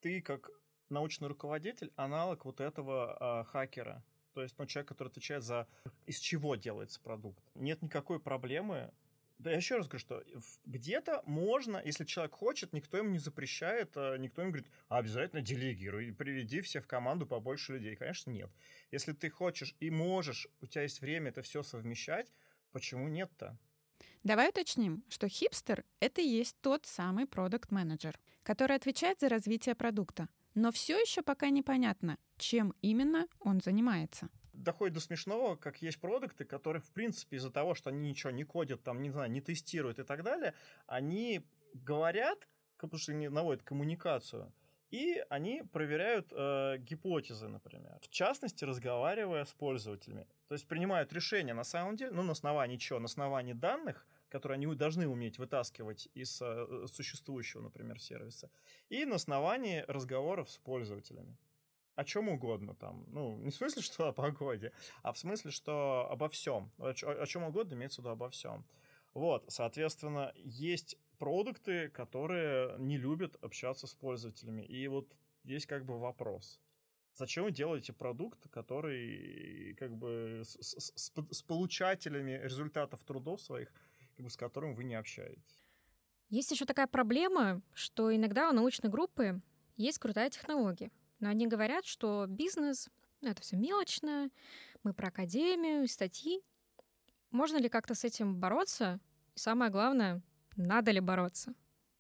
Ты 0.00 0.22
как 0.22 0.50
научный 0.88 1.28
руководитель 1.28 1.92
аналог 1.96 2.46
вот 2.46 2.60
этого 2.60 3.42
э, 3.42 3.44
хакера. 3.50 4.02
То 4.32 4.42
есть, 4.42 4.58
ну, 4.58 4.64
человек, 4.64 4.88
который 4.88 5.08
отвечает 5.08 5.42
за 5.42 5.68
из 6.06 6.18
чего 6.18 6.56
делается 6.56 7.00
продукт. 7.00 7.42
Нет 7.54 7.82
никакой 7.82 8.20
проблемы 8.20 8.90
Да 9.38 9.50
я 9.50 9.56
еще 9.56 9.76
раз 9.76 9.86
говорю, 9.86 10.00
что 10.00 10.24
где-то 10.64 11.22
можно, 11.26 11.80
если 11.84 12.04
человек 12.04 12.34
хочет, 12.34 12.72
никто 12.72 12.96
ему 12.96 13.10
не 13.10 13.18
запрещает, 13.18 13.94
а 13.96 14.16
никто 14.16 14.40
ему 14.40 14.52
говорит, 14.52 14.70
а 14.88 14.98
обязательно 14.98 15.42
делегируй, 15.42 16.12
приведи 16.12 16.62
все 16.62 16.80
в 16.80 16.86
команду 16.86 17.26
побольше 17.26 17.74
людей. 17.74 17.96
Конечно, 17.96 18.30
нет. 18.30 18.50
Если 18.90 19.12
ты 19.12 19.28
хочешь 19.28 19.76
и 19.78 19.90
можешь, 19.90 20.48
у 20.60 20.66
тебя 20.66 20.82
есть 20.82 21.02
время 21.02 21.28
это 21.28 21.42
все 21.42 21.62
совмещать, 21.62 22.32
почему 22.72 23.08
нет-то? 23.08 23.58
Давай 24.24 24.48
уточним, 24.48 25.04
что 25.08 25.28
хипстер— 25.28 25.84
это 26.00 26.22
и 26.22 26.26
есть 26.26 26.56
тот 26.62 26.86
самый 26.86 27.26
продукт-менеджер, 27.26 28.18
который 28.42 28.76
отвечает 28.76 29.20
за 29.20 29.28
развитие 29.28 29.74
продукта. 29.74 30.28
Но 30.54 30.72
все 30.72 30.98
еще 30.98 31.22
пока 31.22 31.50
непонятно, 31.50 32.18
чем 32.38 32.74
именно 32.80 33.28
он 33.40 33.60
занимается 33.60 34.30
доходит 34.56 34.94
до 34.94 35.00
смешного, 35.00 35.56
как 35.56 35.82
есть 35.82 36.00
продукты, 36.00 36.44
которые, 36.44 36.82
в 36.82 36.90
принципе, 36.90 37.36
из-за 37.36 37.50
того, 37.50 37.74
что 37.74 37.90
они 37.90 38.10
ничего 38.10 38.30
не 38.30 38.44
кодят, 38.44 38.82
там, 38.82 39.02
не 39.02 39.10
знаю, 39.10 39.30
не 39.30 39.40
тестируют 39.40 39.98
и 39.98 40.04
так 40.04 40.22
далее, 40.22 40.54
они 40.86 41.42
говорят, 41.74 42.48
потому 42.78 42.98
что 42.98 43.12
они 43.12 43.28
наводят 43.28 43.62
коммуникацию, 43.62 44.52
и 44.90 45.24
они 45.30 45.62
проверяют 45.72 46.32
э, 46.32 46.78
гипотезы, 46.78 47.48
например. 47.48 47.98
В 48.00 48.08
частности, 48.08 48.64
разговаривая 48.64 49.44
с 49.44 49.52
пользователями. 49.52 50.26
То 50.48 50.54
есть 50.54 50.66
принимают 50.68 51.12
решения 51.12 51.54
на 51.54 51.64
самом 51.64 51.96
деле, 51.96 52.12
ну, 52.12 52.22
на 52.22 52.32
основании 52.32 52.76
чего? 52.76 53.00
На 53.00 53.06
основании 53.06 53.52
данных, 53.52 54.06
которые 54.28 54.56
они 54.56 54.66
должны 54.74 55.08
уметь 55.08 55.38
вытаскивать 55.38 56.08
из 56.14 56.40
э, 56.40 56.86
существующего, 56.86 57.62
например, 57.62 58.00
сервиса, 58.00 58.50
и 58.88 59.04
на 59.04 59.16
основании 59.16 59.84
разговоров 59.88 60.50
с 60.50 60.58
пользователями 60.58 61.36
о 61.96 62.04
чем 62.04 62.28
угодно 62.28 62.74
там. 62.74 63.04
Ну, 63.08 63.38
не 63.38 63.50
в 63.50 63.54
смысле, 63.54 63.82
что 63.82 64.08
о 64.08 64.12
погоде, 64.12 64.72
а 65.02 65.12
в 65.12 65.18
смысле, 65.18 65.50
что 65.50 66.08
обо 66.10 66.28
всем. 66.28 66.70
О, 66.78 66.90
о 66.90 67.26
чем 67.26 67.42
угодно 67.42 67.74
имеется 67.74 68.00
в 68.00 68.04
виду 68.04 68.10
обо 68.10 68.30
всем. 68.30 68.64
Вот, 69.14 69.44
соответственно, 69.48 70.32
есть 70.36 70.98
продукты, 71.18 71.88
которые 71.88 72.76
не 72.78 72.98
любят 72.98 73.36
общаться 73.42 73.86
с 73.86 73.94
пользователями. 73.94 74.62
И 74.62 74.86
вот 74.88 75.16
есть 75.42 75.66
как 75.66 75.84
бы 75.86 75.98
вопрос. 75.98 76.60
Зачем 77.14 77.44
вы 77.44 77.50
делаете 77.50 77.94
продукт, 77.94 78.46
который 78.50 79.74
как 79.78 79.96
бы 79.96 80.42
с, 80.44 80.58
с, 80.60 80.92
с 81.30 81.42
получателями 81.42 82.38
результатов 82.42 83.02
трудов 83.04 83.40
своих, 83.40 83.72
как 84.16 84.24
бы, 84.24 84.30
с 84.30 84.36
которым 84.36 84.74
вы 84.74 84.84
не 84.84 84.96
общаетесь? 84.96 85.62
Есть 86.28 86.50
еще 86.50 86.66
такая 86.66 86.86
проблема, 86.86 87.62
что 87.72 88.14
иногда 88.14 88.50
у 88.50 88.52
научной 88.52 88.90
группы 88.90 89.40
есть 89.76 89.98
крутая 89.98 90.28
технология, 90.28 90.90
но 91.20 91.28
они 91.28 91.46
говорят, 91.46 91.84
что 91.84 92.26
бизнес 92.28 92.88
ну, 93.22 93.30
это 93.30 93.42
все 93.42 93.56
мелочно, 93.56 94.30
мы 94.82 94.92
про 94.92 95.08
академию, 95.08 95.88
статьи. 95.88 96.42
Можно 97.30 97.56
ли 97.56 97.68
как-то 97.68 97.94
с 97.94 98.04
этим 98.04 98.36
бороться? 98.36 99.00
И 99.34 99.38
самое 99.38 99.70
главное, 99.70 100.22
надо 100.56 100.90
ли 100.90 101.00
бороться? 101.00 101.54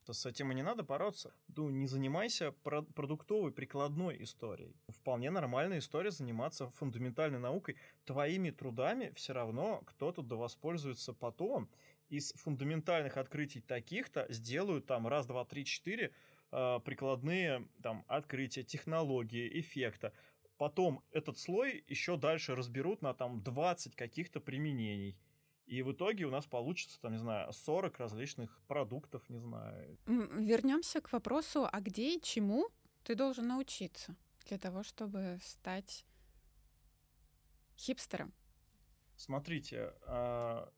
С 0.08 0.24
этим 0.24 0.52
и 0.52 0.54
не 0.54 0.62
надо 0.62 0.84
бороться. 0.84 1.34
Ну, 1.48 1.68
не 1.68 1.88
занимайся 1.88 2.52
продуктовой 2.62 3.50
прикладной 3.50 4.22
историей. 4.22 4.76
Вполне 4.88 5.30
нормальная 5.30 5.80
история 5.80 6.12
заниматься 6.12 6.70
фундаментальной 6.70 7.40
наукой. 7.40 7.76
Твоими 8.04 8.50
трудами 8.50 9.10
все 9.16 9.32
равно 9.32 9.82
кто-то 9.84 10.22
да 10.22 10.36
воспользуется 10.36 11.12
потом. 11.12 11.68
Из 12.08 12.32
фундаментальных 12.34 13.16
открытий 13.16 13.60
таких-то 13.60 14.26
сделают 14.28 14.86
там 14.86 15.08
раз, 15.08 15.26
два, 15.26 15.44
три, 15.44 15.64
четыре 15.64 16.12
прикладные 16.50 17.68
там, 17.82 18.04
открытия, 18.08 18.62
технологии, 18.62 19.60
эффекта. 19.60 20.12
Потом 20.56 21.02
этот 21.10 21.38
слой 21.38 21.84
еще 21.88 22.16
дальше 22.16 22.54
разберут 22.54 23.02
на 23.02 23.12
там 23.14 23.42
20 23.42 23.94
каких-то 23.94 24.40
применений. 24.40 25.18
И 25.66 25.82
в 25.82 25.92
итоге 25.92 26.24
у 26.24 26.30
нас 26.30 26.46
получится, 26.46 27.00
там, 27.00 27.12
не 27.12 27.18
знаю, 27.18 27.52
40 27.52 27.98
различных 27.98 28.62
продуктов, 28.68 29.28
не 29.28 29.38
знаю. 29.38 29.98
Вернемся 30.06 31.00
к 31.00 31.12
вопросу, 31.12 31.68
а 31.70 31.80
где 31.80 32.16
и 32.16 32.22
чему 32.22 32.68
ты 33.02 33.16
должен 33.16 33.48
научиться 33.48 34.14
для 34.46 34.58
того, 34.58 34.84
чтобы 34.84 35.38
стать 35.42 36.06
хипстером? 37.76 38.32
Смотрите, 39.16 39.92
а, 40.06 40.72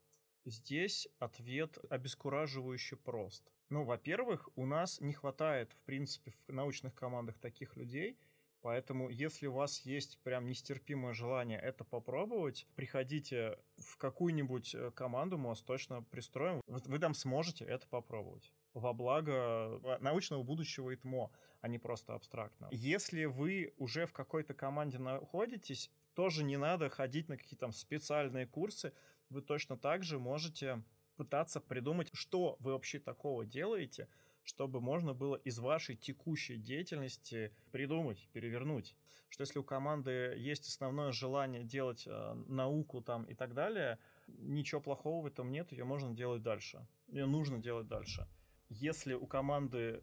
здесь 0.47 1.09
ответ 1.19 1.79
обескураживающе 1.91 2.97
прост. 2.97 3.53
Ну, 3.71 3.85
во-первых, 3.85 4.49
у 4.57 4.67
нас 4.67 5.01
не 5.01 5.13
хватает, 5.13 5.73
в 5.73 5.83
принципе, 5.85 6.31
в 6.31 6.49
научных 6.53 6.95
командах 6.95 7.39
таких 7.39 7.77
людей, 7.77 8.19
Поэтому, 8.61 9.09
если 9.09 9.47
у 9.47 9.53
вас 9.53 9.83
есть 9.83 10.19
прям 10.25 10.47
нестерпимое 10.47 11.15
желание 11.15 11.61
это 11.61 11.85
попробовать, 11.85 12.67
приходите 12.75 13.59
в 13.77 13.97
какую-нибудь 13.99 14.75
э, 14.75 14.91
команду, 14.91 15.39
мы 15.39 15.51
вас 15.51 15.63
точно 15.63 16.03
пристроим. 16.03 16.61
Вы 16.67 16.99
там 16.99 17.15
сможете 17.15 17.65
это 17.65 17.87
попробовать 17.87 18.53
во 18.75 18.93
благо 18.93 19.33
э, 19.33 19.99
научного 20.01 20.43
будущего 20.43 20.93
ИТМО, 20.93 21.31
а 21.61 21.69
не 21.69 21.79
просто 21.79 22.15
абстрактно. 22.15 22.69
Если 22.73 23.27
вы 23.27 23.75
уже 23.77 24.07
в 24.07 24.13
какой-то 24.13 24.55
команде 24.55 24.99
находитесь, 24.99 25.91
тоже 26.15 26.43
не 26.43 26.57
надо 26.57 26.89
ходить 26.89 27.29
на 27.29 27.37
какие-то 27.37 27.67
там 27.67 27.73
специальные 27.73 28.47
курсы, 28.47 28.93
вы 29.31 29.41
точно 29.41 29.77
так 29.77 30.03
же 30.03 30.19
можете 30.19 30.83
пытаться 31.19 31.61
придумать, 31.61 32.09
что 32.13 32.57
вы 32.61 32.73
вообще 32.73 33.01
такого 33.01 33.45
делаете, 33.45 34.09
чтобы 34.45 34.81
можно 34.81 35.13
было 35.13 35.35
из 35.35 35.59
вашей 35.59 35.97
текущей 35.97 36.57
деятельности 36.57 37.53
придумать, 37.73 38.29
перевернуть. 38.33 38.95
Что 39.29 39.43
если 39.43 39.59
у 39.59 39.65
команды 39.65 40.35
есть 40.39 40.69
основное 40.69 41.13
желание 41.13 41.65
делать 41.65 42.07
э, 42.07 42.35
науку 42.47 43.03
там 43.03 43.25
и 43.25 43.35
так 43.35 43.53
далее, 43.53 43.99
ничего 44.27 44.81
плохого 44.81 45.25
в 45.25 45.27
этом 45.27 45.53
нет, 45.53 45.73
ее 45.73 45.85
можно 45.85 46.15
делать 46.15 46.43
дальше. 46.43 46.87
Ее 47.09 47.27
нужно 47.27 47.59
делать 47.59 47.89
дальше. 47.89 48.27
Если 48.71 49.13
у 49.13 49.27
команды 49.27 50.03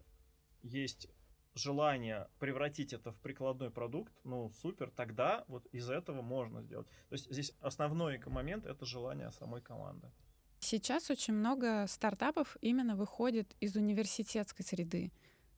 есть 0.62 1.08
желание 1.56 2.28
превратить 2.39 2.93
это 2.93 3.12
в 3.12 3.19
прикладной 3.21 3.71
продукт, 3.71 4.13
ну 4.23 4.49
супер, 4.49 4.91
тогда 4.91 5.45
вот 5.47 5.65
из 5.67 5.89
этого 5.89 6.21
можно 6.21 6.62
сделать. 6.62 6.88
То 7.10 7.13
есть 7.13 7.32
здесь 7.32 7.54
основной 7.62 8.21
момент 8.28 8.65
это 8.65 8.86
желание 8.86 9.32
самой 9.32 9.62
команды. 9.62 10.12
Сейчас 10.67 11.12
очень 11.12 11.36
много 11.36 11.86
стартапов 11.88 12.58
именно 12.60 12.95
выходит 12.95 13.56
из 13.60 13.75
университетской 13.75 14.65
среды. 14.65 15.12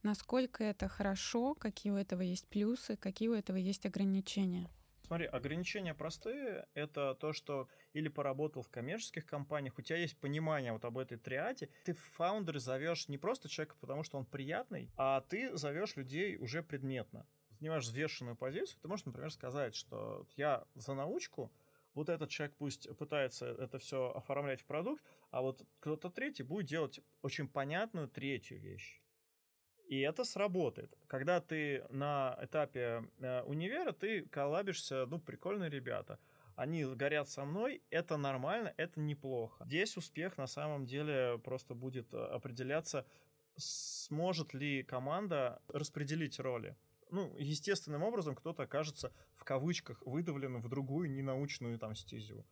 Насколько 0.04 0.66
это 0.66 0.90
хорошо, 0.90 1.56
какие 1.56 1.94
у 1.94 1.96
этого 1.96 2.22
есть 2.22 2.46
плюсы, 2.50 2.98
какие 2.98 3.30
у 3.30 3.34
этого 3.34 3.56
есть 3.56 3.86
ограничения? 3.86 4.70
Смотри, 5.04 5.28
ограничения 5.28 5.94
простые. 5.94 6.68
Это 6.74 7.16
то, 7.16 7.32
что 7.32 7.70
или 7.94 8.10
поработал 8.10 8.64
в 8.64 8.68
коммерческих 8.68 9.26
компаниях, 9.26 9.78
у 9.78 9.82
тебя 9.82 9.98
есть 9.98 10.18
понимание 10.18 10.74
вот 10.74 10.84
об 10.84 10.98
этой 10.98 11.18
триаде. 11.18 11.70
Ты 11.86 11.94
в 11.94 12.04
фаундеры 12.18 12.60
зовешь 12.60 13.08
не 13.08 13.18
просто 13.18 13.48
человека, 13.48 13.78
потому 13.80 14.04
что 14.04 14.18
он 14.18 14.26
приятный, 14.26 14.92
а 14.98 15.22
ты 15.22 15.56
зовешь 15.56 15.96
людей 15.96 16.36
уже 16.36 16.62
предметно. 16.64 17.26
Занимаешь 17.62 17.86
взвешенную 17.86 18.36
позицию, 18.36 18.78
ты 18.82 18.90
можешь, 18.90 19.06
например, 19.06 19.32
сказать, 19.32 19.74
что 19.74 20.28
я 20.36 20.66
за 20.76 20.96
научку, 20.96 21.50
вот 21.98 22.10
этот 22.10 22.30
человек 22.30 22.56
пусть 22.58 22.88
пытается 22.98 23.48
это 23.48 23.80
все 23.80 24.12
оформлять 24.12 24.62
в 24.62 24.66
продукт, 24.66 25.04
а 25.32 25.42
вот 25.42 25.66
кто-то 25.80 26.10
третий 26.10 26.44
будет 26.44 26.68
делать 26.68 27.00
очень 27.24 27.48
понятную 27.48 28.08
третью 28.08 28.60
вещь. 28.60 29.02
И 29.88 30.00
это 30.02 30.24
сработает. 30.24 30.96
Когда 31.08 31.42
ты 31.42 31.84
на 31.90 32.38
этапе 32.42 33.10
э, 33.20 33.42
универа, 33.44 33.94
ты 33.94 34.22
коллабишься, 34.28 35.06
ну, 35.08 35.20
прикольные 35.20 35.70
ребята. 35.70 36.20
Они 36.56 36.84
горят 36.86 37.30
со 37.30 37.46
мной, 37.46 37.82
это 37.90 38.18
нормально, 38.18 38.74
это 38.78 39.00
неплохо. 39.00 39.66
Здесь 39.66 39.98
успех 39.98 40.38
на 40.38 40.48
самом 40.48 40.86
деле 40.86 41.40
просто 41.44 41.74
будет 41.74 42.14
э, 42.14 42.18
определяться, 42.18 43.06
сможет 43.56 44.54
ли 44.54 44.84
команда 44.84 45.62
распределить 45.68 46.40
роли 46.40 46.76
ну, 47.12 47.36
естественным 47.38 48.04
образом 48.04 48.36
кто-то 48.36 48.64
окажется 48.64 49.14
в 49.36 49.44
кавычках 49.44 50.02
выдавлен 50.06 50.62
в 50.62 50.70
другую 50.70 51.12
ненаучную 51.12 51.80
там 51.80 51.96
стезю. 51.96 52.46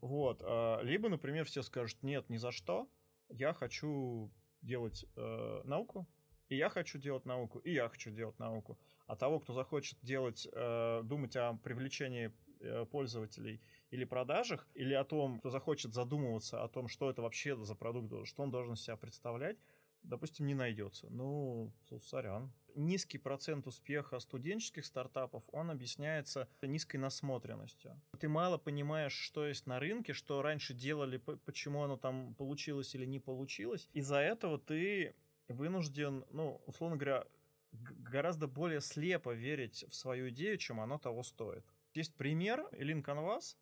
Вот. 0.00 0.42
А, 0.42 0.80
либо, 0.82 1.08
например, 1.08 1.44
все 1.44 1.62
скажут, 1.62 2.02
нет, 2.02 2.28
ни 2.28 2.36
за 2.36 2.52
что, 2.52 2.88
я 3.28 3.52
хочу 3.52 4.32
делать 4.62 5.04
э, 5.16 5.60
науку, 5.64 6.08
и 6.48 6.56
я 6.56 6.68
хочу 6.68 6.98
делать 6.98 7.26
науку, 7.26 7.58
и 7.58 7.72
я 7.72 7.88
хочу 7.88 8.10
делать 8.10 8.38
науку. 8.38 8.78
А 9.06 9.16
того, 9.16 9.40
кто 9.40 9.52
захочет 9.52 9.98
делать, 10.02 10.48
э, 10.50 11.02
думать 11.04 11.36
о 11.36 11.54
привлечении 11.62 12.32
э, 12.60 12.86
пользователей 12.86 13.60
или 13.90 14.04
продажах, 14.04 14.66
или 14.74 14.94
о 14.94 15.04
том, 15.04 15.38
кто 15.38 15.50
захочет 15.50 15.92
задумываться 15.92 16.62
о 16.62 16.68
том, 16.68 16.88
что 16.88 17.10
это 17.10 17.22
вообще 17.22 17.56
за 17.56 17.74
продукт, 17.74 18.26
что 18.26 18.42
он 18.42 18.50
должен 18.50 18.76
себя 18.76 18.96
представлять, 18.96 19.58
допустим, 20.02 20.46
не 20.46 20.54
найдется. 20.54 21.08
Ну, 21.10 21.72
сорян. 22.00 22.52
Низкий 22.74 23.18
процент 23.18 23.66
успеха 23.66 24.20
студенческих 24.20 24.84
стартапов, 24.86 25.42
он 25.52 25.70
объясняется 25.70 26.48
низкой 26.62 26.98
насмотренностью. 26.98 28.00
Ты 28.20 28.28
мало 28.28 28.56
понимаешь, 28.58 29.14
что 29.14 29.46
есть 29.46 29.66
на 29.66 29.80
рынке, 29.80 30.12
что 30.12 30.42
раньше 30.42 30.74
делали, 30.74 31.16
почему 31.16 31.82
оно 31.82 31.96
там 31.96 32.34
получилось 32.34 32.94
или 32.94 33.04
не 33.04 33.18
получилось. 33.18 33.88
Из-за 33.94 34.18
этого 34.18 34.58
ты 34.58 35.16
вынужден, 35.48 36.24
ну, 36.30 36.62
условно 36.66 36.96
говоря, 36.96 37.24
гораздо 37.72 38.46
более 38.46 38.80
слепо 38.80 39.34
верить 39.34 39.84
в 39.88 39.94
свою 39.94 40.28
идею, 40.30 40.58
чем 40.58 40.80
оно 40.80 40.98
того 40.98 41.22
стоит. 41.22 41.64
Есть 41.94 42.14
пример, 42.14 42.68
Lean 42.72 43.02
Canvas, 43.02 43.56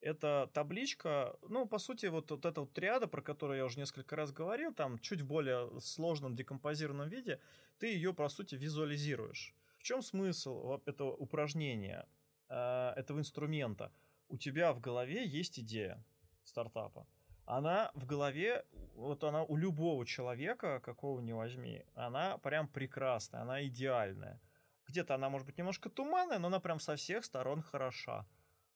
Это 0.00 0.50
табличка, 0.52 1.36
ну, 1.48 1.66
по 1.66 1.78
сути, 1.78 2.06
вот, 2.06 2.30
вот 2.30 2.44
эта 2.44 2.60
вот 2.60 2.72
триада, 2.72 3.08
про 3.08 3.22
которую 3.22 3.58
я 3.58 3.64
уже 3.64 3.78
несколько 3.78 4.14
раз 4.14 4.32
говорил, 4.32 4.72
там 4.74 4.98
чуть 4.98 5.22
в 5.22 5.26
более 5.26 5.80
сложном 5.80 6.36
декомпозированном 6.36 7.08
виде, 7.08 7.40
ты 7.78 7.88
ее, 7.88 8.12
по 8.12 8.28
сути, 8.28 8.54
визуализируешь. 8.54 9.54
В 9.78 9.82
чем 9.82 10.02
смысл 10.02 10.80
этого 10.86 11.12
упражнения, 11.12 12.06
э, 12.48 12.92
этого 12.96 13.18
инструмента? 13.18 13.92
У 14.28 14.36
тебя 14.36 14.72
в 14.72 14.80
голове 14.80 15.26
есть 15.26 15.58
идея 15.60 16.04
стартапа. 16.44 17.06
Она 17.46 17.92
в 17.94 18.06
голове, 18.06 18.64
вот 18.94 19.22
она 19.22 19.44
у 19.44 19.56
любого 19.56 20.04
человека, 20.04 20.80
какого 20.80 21.20
ни 21.20 21.32
возьми, 21.32 21.84
она 21.94 22.38
прям 22.38 22.66
прекрасная, 22.66 23.42
она 23.42 23.64
идеальная. 23.64 24.40
Где-то 24.88 25.14
она 25.14 25.30
может 25.30 25.46
быть 25.46 25.58
немножко 25.58 25.88
туманная, 25.88 26.38
но 26.38 26.48
она 26.48 26.58
прям 26.58 26.80
со 26.80 26.96
всех 26.96 27.24
сторон 27.24 27.62
хороша. 27.62 28.26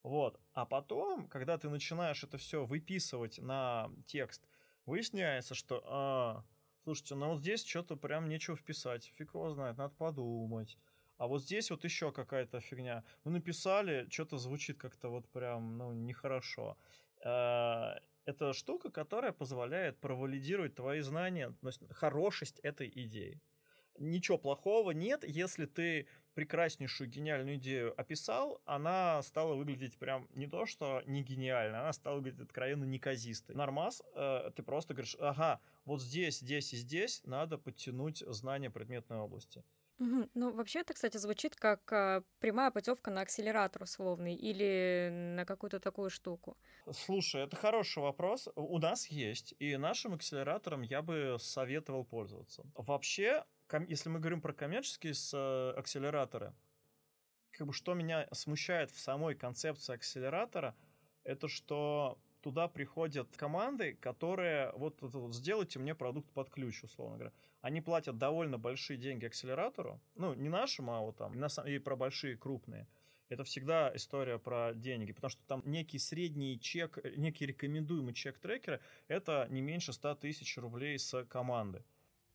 Вот. 0.02 0.40
А 0.52 0.64
потом, 0.64 1.28
когда 1.28 1.58
ты 1.58 1.68
начинаешь 1.68 2.24
это 2.24 2.38
все 2.38 2.64
выписывать 2.64 3.38
на 3.38 3.90
текст, 4.06 4.48
выясняется, 4.86 5.54
что, 5.54 5.82
а, 5.86 6.44
слушайте, 6.84 7.14
ну 7.14 7.30
вот 7.30 7.40
здесь 7.40 7.64
что-то 7.64 7.96
прям 7.96 8.28
нечего 8.28 8.56
вписать, 8.56 9.12
фиг 9.16 9.34
его 9.34 9.50
знает, 9.50 9.76
надо 9.76 9.94
подумать. 9.94 10.78
А 11.18 11.26
вот 11.26 11.42
здесь 11.42 11.70
вот 11.70 11.84
еще 11.84 12.12
какая-то 12.12 12.60
фигня. 12.60 13.04
Мы 13.24 13.32
написали, 13.32 14.08
что-то 14.08 14.38
звучит 14.38 14.78
как-то 14.78 15.10
вот 15.10 15.28
прям, 15.28 15.76
ну, 15.76 15.92
нехорошо. 15.92 16.78
А, 17.22 17.98
это 18.24 18.54
штука, 18.54 18.90
которая 18.90 19.32
позволяет 19.32 20.00
провалидировать 20.00 20.76
твои 20.76 21.00
знания, 21.00 21.54
хорошесть 21.90 22.58
этой 22.60 22.88
идеи. 22.88 23.42
Ничего 23.98 24.38
плохого 24.38 24.92
нет, 24.92 25.24
если 25.24 25.66
ты 25.66 26.08
прекраснейшую 26.34 27.08
гениальную 27.08 27.56
идею 27.56 27.98
описал, 28.00 28.60
она 28.64 29.22
стала 29.22 29.54
выглядеть 29.54 29.98
прям 29.98 30.28
не 30.34 30.46
то, 30.46 30.66
что 30.66 31.02
не 31.06 31.22
гениально, 31.22 31.80
она 31.80 31.92
стала 31.92 32.16
выглядеть 32.16 32.40
откровенно 32.40 32.84
неказистой. 32.84 33.54
Нормас, 33.54 34.02
э, 34.14 34.50
ты 34.54 34.62
просто 34.62 34.94
говоришь, 34.94 35.16
ага, 35.18 35.60
вот 35.84 36.00
здесь, 36.02 36.38
здесь 36.38 36.72
и 36.72 36.76
здесь 36.76 37.22
надо 37.24 37.58
подтянуть 37.58 38.18
знания 38.26 38.70
предметной 38.70 39.18
области. 39.18 39.64
Ну, 40.00 40.50
вообще 40.52 40.80
это, 40.80 40.94
кстати, 40.94 41.18
звучит 41.18 41.54
как 41.56 41.92
а, 41.92 42.22
прямая 42.38 42.70
путевка 42.70 43.10
на 43.10 43.20
акселератор 43.20 43.82
условный 43.82 44.34
или 44.34 45.10
на 45.36 45.44
какую-то 45.44 45.78
такую 45.78 46.08
штуку. 46.08 46.56
Слушай, 46.90 47.42
это 47.42 47.56
хороший 47.56 48.02
вопрос. 48.02 48.48
У 48.56 48.78
нас 48.78 49.08
есть, 49.08 49.54
и 49.58 49.76
нашим 49.76 50.14
акселератором 50.14 50.80
я 50.80 51.02
бы 51.02 51.36
советовал 51.38 52.04
пользоваться. 52.04 52.64
Вообще, 52.74 53.44
если 53.88 54.08
мы 54.08 54.20
говорим 54.20 54.40
про 54.40 54.52
коммерческие 54.52 55.12
э, 55.32 55.72
акселераторы, 55.76 56.52
как 57.52 57.66
бы 57.66 57.72
что 57.72 57.94
меня 57.94 58.28
смущает 58.32 58.90
в 58.90 58.98
самой 58.98 59.34
концепции 59.34 59.94
акселератора, 59.94 60.74
это 61.24 61.48
что 61.48 62.18
туда 62.40 62.68
приходят 62.68 63.36
команды, 63.36 63.94
которые 63.94 64.72
вот, 64.72 65.00
вот, 65.02 65.14
вот 65.14 65.34
сделайте 65.34 65.78
мне 65.78 65.94
продукт 65.94 66.32
под 66.32 66.50
ключ, 66.50 66.82
условно 66.84 67.16
говоря. 67.16 67.32
Они 67.60 67.80
платят 67.80 68.18
довольно 68.18 68.58
большие 68.58 68.96
деньги 68.96 69.26
акселератору, 69.26 70.00
ну, 70.14 70.34
не 70.34 70.48
нашему, 70.48 70.92
а 70.94 71.00
вот 71.00 71.16
там, 71.16 71.34
и 71.66 71.78
про 71.78 71.96
большие, 71.96 72.36
крупные. 72.36 72.88
Это 73.28 73.44
всегда 73.44 73.94
история 73.94 74.38
про 74.38 74.72
деньги, 74.74 75.12
потому 75.12 75.30
что 75.30 75.42
там 75.46 75.62
некий 75.64 75.98
средний 75.98 76.58
чек, 76.58 76.98
некий 77.16 77.46
рекомендуемый 77.46 78.12
чек 78.12 78.38
трекера, 78.38 78.80
это 79.06 79.46
не 79.50 79.60
меньше 79.60 79.92
100 79.92 80.16
тысяч 80.16 80.56
рублей 80.58 80.98
с 80.98 81.24
команды. 81.26 81.84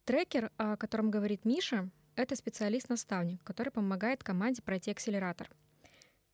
Трекер, 0.05 0.51
о 0.57 0.77
котором 0.77 1.09
говорит 1.09 1.45
Миша, 1.45 1.89
это 2.15 2.35
специалист-наставник, 2.35 3.43
который 3.43 3.71
помогает 3.71 4.23
команде 4.23 4.61
пройти 4.61 4.91
акселератор. 4.91 5.49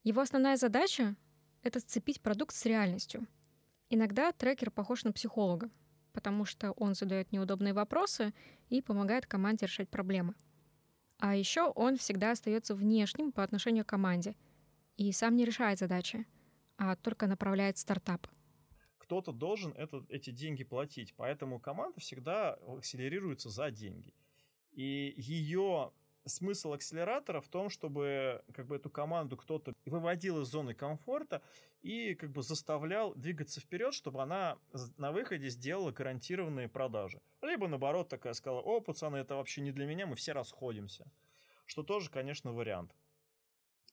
Его 0.03 0.19
основная 0.19 0.57
задача— 0.57 1.15
это 1.63 1.79
сцепить 1.79 2.21
продукт 2.21 2.53
с 2.53 2.65
реальностью. 2.65 3.25
Иногда 3.89 4.33
трекер 4.33 4.71
похож 4.71 5.05
на 5.05 5.13
психолога, 5.13 5.69
потому 6.11 6.43
что 6.43 6.73
он 6.73 6.95
задает 6.95 7.31
неудобные 7.31 7.73
вопросы 7.73 8.33
и 8.67 8.81
помогает 8.81 9.25
команде 9.25 9.67
решать 9.67 9.87
проблемы. 9.87 10.35
А 11.19 11.37
еще 11.37 11.67
он 11.67 11.95
всегда 11.95 12.31
остается 12.31 12.75
внешним 12.75 13.31
по 13.31 13.41
отношению 13.41 13.85
к 13.85 13.89
команде 13.89 14.35
и 14.97 15.13
сам 15.13 15.37
не 15.37 15.45
решает 15.45 15.79
задачи, 15.79 16.27
а 16.75 16.97
только 16.97 17.25
направляет 17.25 17.77
стартап 17.77 18.27
кто-то 19.11 19.33
должен 19.33 19.73
это, 19.73 20.05
эти 20.07 20.29
деньги 20.29 20.63
платить. 20.63 21.13
Поэтому 21.17 21.59
команда 21.59 21.99
всегда 21.99 22.53
акселерируется 22.53 23.49
за 23.49 23.69
деньги. 23.69 24.13
И 24.71 25.13
ее 25.17 25.91
смысл 26.23 26.71
акселератора 26.71 27.41
в 27.41 27.49
том, 27.49 27.69
чтобы 27.69 28.41
как 28.53 28.67
бы 28.67 28.77
эту 28.77 28.89
команду 28.89 29.35
кто-то 29.35 29.73
выводил 29.83 30.39
из 30.39 30.47
зоны 30.47 30.73
комфорта 30.73 31.41
и 31.81 32.15
как 32.15 32.31
бы 32.31 32.41
заставлял 32.41 33.13
двигаться 33.13 33.59
вперед, 33.59 33.93
чтобы 33.93 34.21
она 34.21 34.57
на 34.95 35.11
выходе 35.11 35.49
сделала 35.49 35.91
гарантированные 35.91 36.69
продажи. 36.69 37.19
Либо 37.41 37.67
наоборот 37.67 38.07
такая 38.07 38.31
сказала, 38.31 38.61
о, 38.61 38.79
пацаны, 38.79 39.17
это 39.17 39.35
вообще 39.35 39.59
не 39.59 39.73
для 39.73 39.87
меня, 39.87 40.05
мы 40.05 40.15
все 40.15 40.31
расходимся. 40.31 41.05
Что 41.65 41.83
тоже, 41.83 42.09
конечно, 42.09 42.53
вариант. 42.53 42.95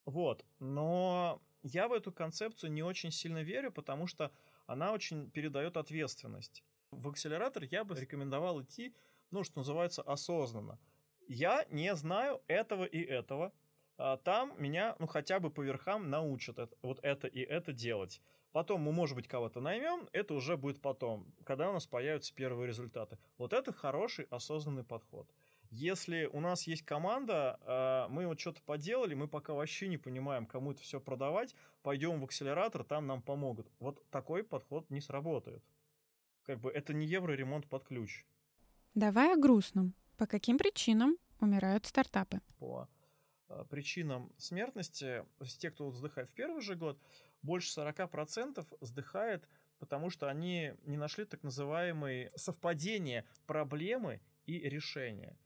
Вот, 0.04 0.44
но 0.60 1.42
я 1.62 1.88
в 1.88 1.92
эту 1.92 2.12
концепцию 2.12 2.72
не 2.72 2.82
очень 2.82 3.10
сильно 3.10 3.42
верю, 3.42 3.72
потому 3.72 4.06
что 4.06 4.30
она 4.68 4.92
очень 4.92 5.30
передает 5.30 5.76
ответственность. 5.76 6.62
В 6.90 7.08
акселератор 7.08 7.64
я 7.64 7.84
бы 7.84 7.94
рекомендовал 7.98 8.62
идти, 8.62 8.94
ну, 9.30 9.42
что 9.42 9.58
называется, 9.58 10.02
осознанно. 10.02 10.78
Я 11.26 11.66
не 11.70 11.94
знаю 11.96 12.42
этого 12.46 12.84
и 12.84 13.02
этого. 13.02 13.52
А 13.96 14.18
там 14.18 14.54
меня, 14.62 14.94
ну, 14.98 15.06
хотя 15.06 15.40
бы 15.40 15.50
по 15.50 15.62
верхам 15.62 16.10
научат 16.10 16.58
это, 16.58 16.76
вот 16.82 17.00
это 17.02 17.26
и 17.26 17.40
это 17.40 17.72
делать. 17.72 18.20
Потом 18.52 18.82
мы, 18.82 18.92
может 18.92 19.16
быть, 19.16 19.26
кого-то 19.26 19.60
наймем, 19.60 20.08
это 20.12 20.34
уже 20.34 20.56
будет 20.56 20.80
потом, 20.80 21.26
когда 21.44 21.70
у 21.70 21.72
нас 21.72 21.86
появятся 21.86 22.34
первые 22.34 22.68
результаты. 22.68 23.18
Вот 23.38 23.54
это 23.54 23.72
хороший 23.72 24.26
осознанный 24.30 24.84
подход. 24.84 25.28
Если 25.70 26.24
у 26.32 26.40
нас 26.40 26.66
есть 26.66 26.82
команда, 26.82 27.58
а, 27.62 28.08
мы 28.08 28.26
вот 28.26 28.40
что-то 28.40 28.62
поделали, 28.62 29.14
мы 29.14 29.28
пока 29.28 29.52
вообще 29.52 29.88
не 29.88 29.98
понимаем, 29.98 30.46
кому 30.46 30.72
это 30.72 30.82
все 30.82 31.00
продавать, 31.00 31.54
пойдем 31.82 32.20
в 32.20 32.24
акселератор, 32.24 32.84
там 32.84 33.06
нам 33.06 33.20
помогут. 33.20 33.70
Вот 33.78 34.08
такой 34.10 34.44
подход 34.44 34.88
не 34.90 35.00
сработает. 35.00 35.62
Как 36.42 36.58
бы 36.60 36.70
это 36.70 36.94
не 36.94 37.06
евроремонт 37.06 37.68
под 37.68 37.84
ключ. 37.84 38.24
Давай 38.94 39.34
о 39.34 39.36
грустном. 39.36 39.94
По 40.16 40.26
каким 40.26 40.58
причинам 40.58 41.18
умирают 41.38 41.84
стартапы? 41.84 42.40
По 42.58 42.88
а, 43.48 43.64
причинам 43.64 44.32
смертности, 44.38 45.24
те, 45.58 45.70
кто 45.70 45.90
вздыхает 45.90 46.30
в 46.30 46.34
первый 46.34 46.62
же 46.62 46.76
год, 46.76 46.98
больше 47.42 47.78
40% 47.78 48.66
вздыхает, 48.80 49.46
потому 49.78 50.10
что 50.10 50.28
они 50.28 50.74
не 50.84 50.96
нашли 50.96 51.24
так 51.24 51.42
называемые 51.42 52.30
совпадения 52.36 53.26
проблемы 53.46 54.20
и 54.46 54.58
решения. 54.60 55.36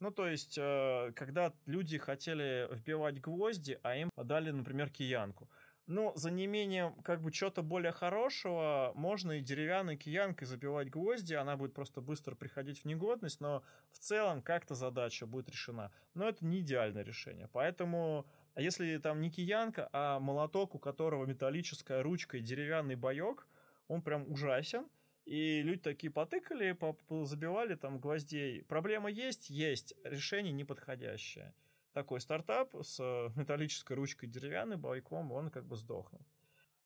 Ну, 0.00 0.10
то 0.10 0.26
есть, 0.26 0.56
э, 0.58 1.12
когда 1.14 1.52
люди 1.66 1.98
хотели 1.98 2.66
вбивать 2.74 3.20
гвозди, 3.20 3.78
а 3.82 3.96
им 3.96 4.10
дали, 4.16 4.50
например, 4.50 4.88
киянку. 4.88 5.50
Ну, 5.86 6.12
за 6.14 6.30
неимением 6.30 6.94
как 7.02 7.20
бы 7.20 7.30
чего-то 7.30 7.62
более 7.62 7.92
хорошего 7.92 8.92
можно 8.94 9.32
и 9.32 9.42
деревянной 9.42 9.96
киянкой 9.96 10.46
забивать 10.46 10.88
гвозди, 10.88 11.34
она 11.34 11.56
будет 11.56 11.74
просто 11.74 12.00
быстро 12.00 12.34
приходить 12.34 12.80
в 12.80 12.84
негодность, 12.86 13.40
но 13.40 13.62
в 13.92 13.98
целом 13.98 14.40
как-то 14.40 14.74
задача 14.74 15.26
будет 15.26 15.50
решена. 15.50 15.92
Но 16.14 16.28
это 16.28 16.46
не 16.46 16.60
идеальное 16.60 17.02
решение. 17.02 17.48
Поэтому, 17.52 18.24
а 18.54 18.62
если 18.62 18.96
там 18.98 19.20
не 19.20 19.30
киянка, 19.30 19.90
а 19.92 20.18
молоток, 20.18 20.74
у 20.74 20.78
которого 20.78 21.26
металлическая 21.26 22.02
ручка 22.02 22.38
и 22.38 22.40
деревянный 22.40 22.96
боек, 22.96 23.46
он 23.88 24.00
прям 24.00 24.30
ужасен– 24.32 24.88
и 25.24 25.62
люди 25.62 25.80
такие 25.80 26.12
потыкали, 26.12 26.76
забивали 27.24 27.74
там 27.74 27.98
гвоздей. 27.98 28.62
Проблема 28.64 29.10
есть? 29.10 29.50
Есть. 29.50 29.94
Решение 30.04 30.52
неподходящее. 30.52 31.54
Такой 31.92 32.20
стартап 32.20 32.74
с 32.82 32.98
металлической 33.36 33.94
ручкой 33.94 34.26
деревянной 34.26 34.76
бойком, 34.76 35.32
он 35.32 35.50
как 35.50 35.66
бы 35.66 35.76
сдохнет 35.76 36.22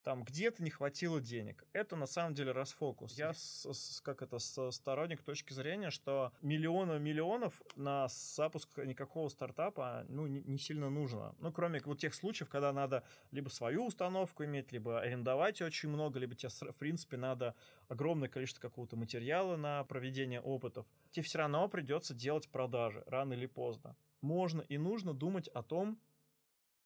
там 0.04 0.22
где-то 0.22 0.62
не 0.62 0.70
хватило 0.70 1.20
денег. 1.20 1.64
Это 1.72 1.96
на 1.96 2.06
самом 2.06 2.34
деле 2.34 2.52
расфокус. 2.52 3.14
Я 3.14 3.32
с, 3.32 3.66
с, 3.72 4.00
как 4.02 4.22
это 4.22 4.38
с 4.38 4.70
сторонник 4.70 5.22
точки 5.22 5.52
зрения, 5.54 5.90
что 5.90 6.32
миллиона 6.42 6.98
миллионов 6.98 7.62
на 7.74 8.06
запуск 8.08 8.76
никакого 8.78 9.28
стартапа 9.28 10.04
ну 10.08 10.26
не, 10.26 10.42
не 10.42 10.58
сильно 10.58 10.90
нужно. 10.90 11.34
Ну 11.40 11.50
кроме 11.50 11.80
вот 11.84 11.98
тех 11.98 12.14
случаев, 12.14 12.50
когда 12.50 12.72
надо 12.72 13.02
либо 13.32 13.48
свою 13.48 13.86
установку 13.86 14.44
иметь, 14.44 14.72
либо 14.72 15.00
арендовать 15.00 15.62
очень 15.62 15.88
много, 15.88 16.18
либо 16.18 16.34
тебе 16.34 16.50
в 16.50 16.76
принципе 16.76 17.16
надо 17.16 17.54
огромное 17.88 18.28
количество 18.28 18.60
какого-то 18.60 18.96
материала 18.96 19.56
на 19.56 19.84
проведение 19.84 20.40
опытов. 20.40 20.86
Тебе 21.12 21.24
все 21.24 21.38
равно 21.38 21.66
придется 21.68 22.14
делать 22.14 22.48
продажи 22.50 23.02
рано 23.06 23.32
или 23.32 23.46
поздно. 23.46 23.96
Можно 24.20 24.60
и 24.62 24.76
нужно 24.76 25.14
думать 25.14 25.48
о 25.48 25.62
том, 25.62 25.98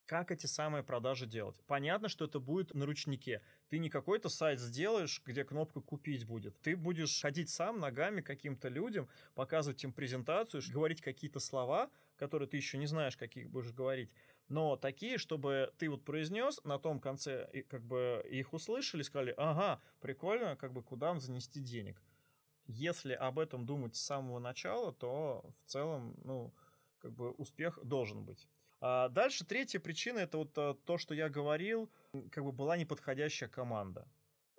как 0.09 0.31
эти 0.31 0.47
самые 0.47 0.83
продажи 0.83 1.27
делать. 1.27 1.61
Понятно, 1.67 2.09
что 2.09 2.25
это 2.25 2.41
будет 2.41 2.75
на 2.75 2.87
ручнике. 2.87 3.43
Ты 3.69 3.79
не 3.79 3.91
какой-то 3.91 4.31
сайт 4.31 4.59
сделаешь, 4.59 5.23
где 5.25 5.45
кнопка 5.45 5.83
«Купить» 5.83 6.25
будет. 6.25 6.59
Ты 6.63 6.77
будешь 6.77 7.21
ходить 7.21 7.51
сам 7.51 7.79
ногами 7.79 8.23
каким-то 8.23 8.69
людям, 8.69 9.07
показывать 9.35 9.85
им 9.85 9.93
презентацию, 9.93 10.63
говорить 10.73 11.03
какие-то 11.03 11.41
слова, 11.41 11.91
которые 12.17 12.49
ты 12.49 12.57
еще 12.57 12.79
не 12.79 12.87
знаешь, 12.87 13.19
каких 13.19 13.51
будешь 13.51 13.71
говорить, 13.71 14.11
но 14.49 14.77
такие, 14.77 15.19
чтобы 15.19 15.75
ты 15.77 15.91
вот 15.91 16.07
произнес, 16.07 16.59
на 16.65 16.79
том 16.79 17.01
конце 17.01 17.47
как 17.69 17.83
бы 17.83 18.25
их 18.31 18.55
услышали, 18.55 19.03
сказали, 19.03 19.35
ага, 19.37 19.79
прикольно, 20.01 20.57
как 20.57 20.73
бы 20.73 20.83
куда 20.83 21.19
занести 21.21 21.61
денег. 21.61 22.03
Если 22.67 23.13
об 23.13 23.39
этом 23.39 23.67
думать 23.67 23.95
с 23.95 24.01
самого 24.01 24.39
начала, 24.39 24.93
то 24.93 25.45
в 25.65 25.71
целом, 25.71 26.17
ну, 26.25 26.55
как 26.99 27.13
бы 27.13 27.31
успех 27.31 27.79
должен 27.85 28.25
быть. 28.25 28.49
А 28.81 29.09
дальше 29.09 29.45
третья 29.45 29.81
причина 29.81 30.19
это 30.19 30.39
вот 30.39 30.57
а, 30.57 30.75
то, 30.75 30.99
что 30.99 31.15
я 31.15 31.29
говорил, 31.29 31.91
как 32.31 32.45
бы 32.45 32.53
была 32.53 32.77
неподходящая 32.77 33.49
команда. 33.49 34.09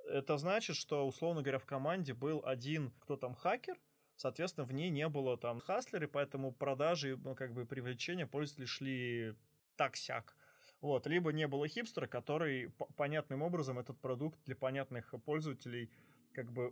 Это 0.06 0.38
значит, 0.38 0.76
что, 0.76 1.08
условно 1.08 1.42
говоря, 1.42 1.60
в 1.60 1.66
команде 1.66 2.14
был 2.14 2.42
один, 2.44 2.92
кто 3.00 3.16
там 3.16 3.36
хакер, 3.36 3.80
соответственно, 4.16 4.66
в 4.66 4.74
ней 4.74 4.90
не 4.90 5.08
было 5.08 5.38
там 5.38 5.60
хаслеры, 5.60 6.08
поэтому 6.08 6.52
продажи, 6.52 7.16
ну, 7.18 7.36
как 7.36 7.54
бы 7.54 7.66
привлечение 7.66 8.28
пользователей 8.28 8.68
шли 8.68 9.36
так-сяк. 9.78 10.36
Вот, 10.82 11.08
либо 11.08 11.32
не 11.32 11.48
было 11.48 11.68
хипстера, 11.68 12.08
который 12.08 12.72
понятным 12.96 13.42
образом 13.42 13.80
этот 13.80 14.00
продукт 14.00 14.40
для 14.46 14.56
понятных 14.56 15.14
пользователей 15.26 15.92
как 16.34 16.52
бы 16.52 16.72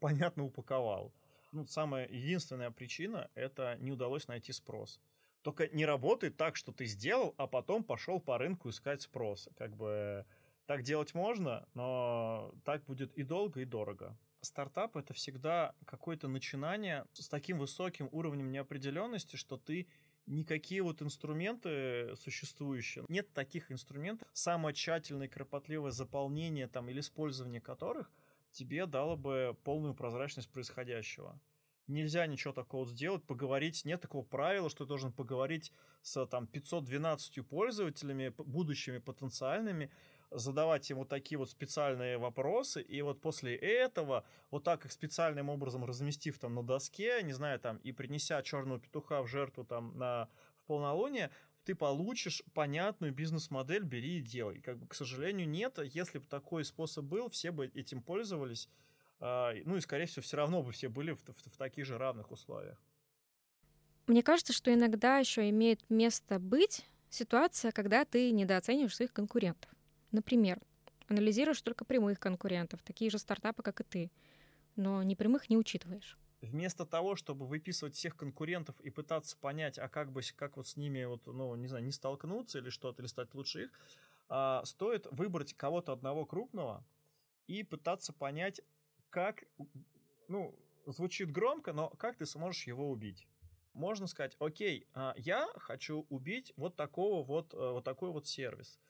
понятно 0.00 0.44
упаковал. 0.44 1.12
Ну, 1.52 1.64
самая 1.66 2.08
единственная 2.08 2.70
причина— 2.70 3.30
это 3.34 3.76
не 3.80 3.92
удалось 3.92 4.26
найти 4.28 4.52
спрос. 4.52 5.00
Только 5.44 5.68
не 5.68 5.84
работает 5.84 6.38
так, 6.38 6.56
что 6.56 6.72
ты 6.72 6.86
сделал, 6.86 7.34
а 7.36 7.46
потом 7.46 7.84
пошел 7.84 8.18
по 8.18 8.38
рынку 8.38 8.70
искать 8.70 9.02
спрос. 9.02 9.50
Как 9.58 9.76
бы 9.76 10.24
так 10.64 10.82
делать 10.82 11.12
можно, 11.12 11.68
но 11.74 12.54
так 12.64 12.82
будет 12.84 13.12
и 13.12 13.22
долго, 13.22 13.60
и 13.60 13.66
дорого. 13.66 14.16
Стартап— 14.40 14.96
это 14.96 15.12
всегда 15.12 15.74
какое-то 15.84 16.28
начинание 16.28 17.04
с 17.12 17.28
таким 17.28 17.58
высоким 17.58 18.08
уровнем 18.10 18.50
неопределенности, 18.50 19.36
что 19.36 19.58
ты 19.58 19.86
никакие 20.24 20.82
вот 20.82 21.02
инструменты 21.02 22.16
существующие, 22.16 23.04
нет 23.08 23.30
таких 23.34 23.70
инструментов, 23.70 24.26
самое 24.32 24.74
тщательное 24.74 25.26
и 25.26 25.30
кропотливое 25.30 25.90
заполнение 25.90 26.68
там 26.68 26.88
или 26.88 27.00
использование 27.00 27.60
которых 27.60 28.10
тебе 28.50 28.86
дало 28.86 29.18
бы 29.18 29.54
полную 29.62 29.92
прозрачность 29.92 30.48
происходящего 30.48 31.38
нельзя 31.86 32.26
ничего 32.26 32.52
такого 32.52 32.86
сделать, 32.86 33.24
поговорить, 33.24 33.84
нет 33.84 34.00
такого 34.00 34.22
правила, 34.22 34.70
что 34.70 34.84
ты 34.84 34.88
должен 34.88 35.12
поговорить 35.12 35.72
с 36.02 36.26
там 36.26 36.46
512 36.46 37.46
пользователями, 37.46 38.32
будущими 38.38 38.98
потенциальными, 38.98 39.90
задавать 40.30 40.90
им 40.90 40.98
вот 40.98 41.08
такие 41.08 41.38
вот 41.38 41.50
специальные 41.50 42.18
вопросы, 42.18 42.82
и 42.82 43.02
вот 43.02 43.20
после 43.20 43.54
этого, 43.54 44.24
вот 44.50 44.64
так 44.64 44.84
их 44.84 44.92
специальным 44.92 45.48
образом 45.48 45.84
разместив 45.84 46.38
там 46.38 46.54
на 46.54 46.62
доске, 46.62 47.22
не 47.22 47.32
знаю, 47.32 47.60
там, 47.60 47.76
и 47.78 47.92
принеся 47.92 48.42
черного 48.42 48.80
петуха 48.80 49.22
в 49.22 49.28
жертву 49.28 49.64
там 49.64 49.96
на, 49.96 50.28
в 50.56 50.64
полнолуние, 50.66 51.30
ты 51.64 51.74
получишь 51.74 52.42
понятную 52.52 53.12
бизнес-модель, 53.12 53.84
бери 53.84 54.18
и 54.18 54.22
делай. 54.22 54.60
Как 54.60 54.78
бы, 54.78 54.86
к 54.86 54.94
сожалению, 54.94 55.48
нет. 55.48 55.78
Если 55.82 56.18
бы 56.18 56.26
такой 56.26 56.64
способ 56.64 57.06
был, 57.06 57.30
все 57.30 57.50
бы 57.52 57.70
этим 57.74 58.02
пользовались, 58.02 58.68
ну 59.20 59.76
и, 59.76 59.80
скорее 59.80 60.06
всего, 60.06 60.22
все 60.22 60.36
равно 60.36 60.62
бы 60.62 60.72
все 60.72 60.88
были 60.88 61.12
в, 61.12 61.22
в, 61.22 61.52
в 61.52 61.56
таких 61.56 61.86
же 61.86 61.98
равных 61.98 62.30
условиях. 62.30 62.80
Мне 64.06 64.22
кажется, 64.22 64.52
что 64.52 64.72
иногда 64.72 65.18
еще 65.18 65.48
имеет 65.48 65.88
место 65.88 66.38
быть 66.38 66.84
ситуация, 67.08 67.72
когда 67.72 68.04
ты 68.04 68.30
недооцениваешь 68.32 68.94
своих 68.94 69.12
конкурентов. 69.12 69.70
Например, 70.12 70.60
анализируешь 71.08 71.62
только 71.62 71.84
прямых 71.84 72.20
конкурентов, 72.20 72.82
такие 72.82 73.10
же 73.10 73.18
стартапы, 73.18 73.62
как 73.62 73.80
и 73.80 73.84
ты, 73.84 74.10
но 74.76 75.02
непрямых 75.02 75.48
не 75.48 75.56
учитываешь. 75.56 76.18
Вместо 76.42 76.84
того, 76.84 77.16
чтобы 77.16 77.46
выписывать 77.46 77.94
всех 77.94 78.16
конкурентов 78.16 78.78
и 78.80 78.90
пытаться 78.90 79.38
понять, 79.38 79.78
а 79.78 79.88
как 79.88 80.12
бы 80.12 80.20
как 80.36 80.58
вот 80.58 80.66
с 80.66 80.76
ними 80.76 81.04
вот, 81.04 81.26
ну, 81.26 81.54
не 81.54 81.68
знаю, 81.68 81.84
не 81.84 81.92
столкнуться 81.92 82.58
или 82.58 82.68
что-то, 82.68 83.00
или 83.00 83.08
стать 83.08 83.32
лучше 83.34 83.64
их, 83.64 83.70
а, 84.28 84.62
стоит 84.66 85.06
выбрать 85.10 85.54
кого-то 85.54 85.92
одного 85.92 86.26
крупного 86.26 86.84
и 87.46 87.62
пытаться 87.62 88.12
понять, 88.12 88.60
как, 89.14 89.44
ну, 90.26 90.58
звучит 90.86 91.30
громко, 91.30 91.72
но 91.72 91.88
как 91.90 92.16
ты 92.16 92.26
сможешь 92.26 92.66
его 92.66 92.90
убить? 92.90 93.28
Можно 93.72 94.08
сказать, 94.08 94.34
окей, 94.40 94.88
а, 94.92 95.14
я 95.16 95.46
хочу 95.54 96.04
убить 96.08 96.52
вот 96.56 96.74
такого 96.74 97.24
вот, 97.24 97.54
э, 97.54 97.56
вот 97.56 97.84
такой 97.84 98.10
вот 98.10 98.26
сервис. 98.26 98.80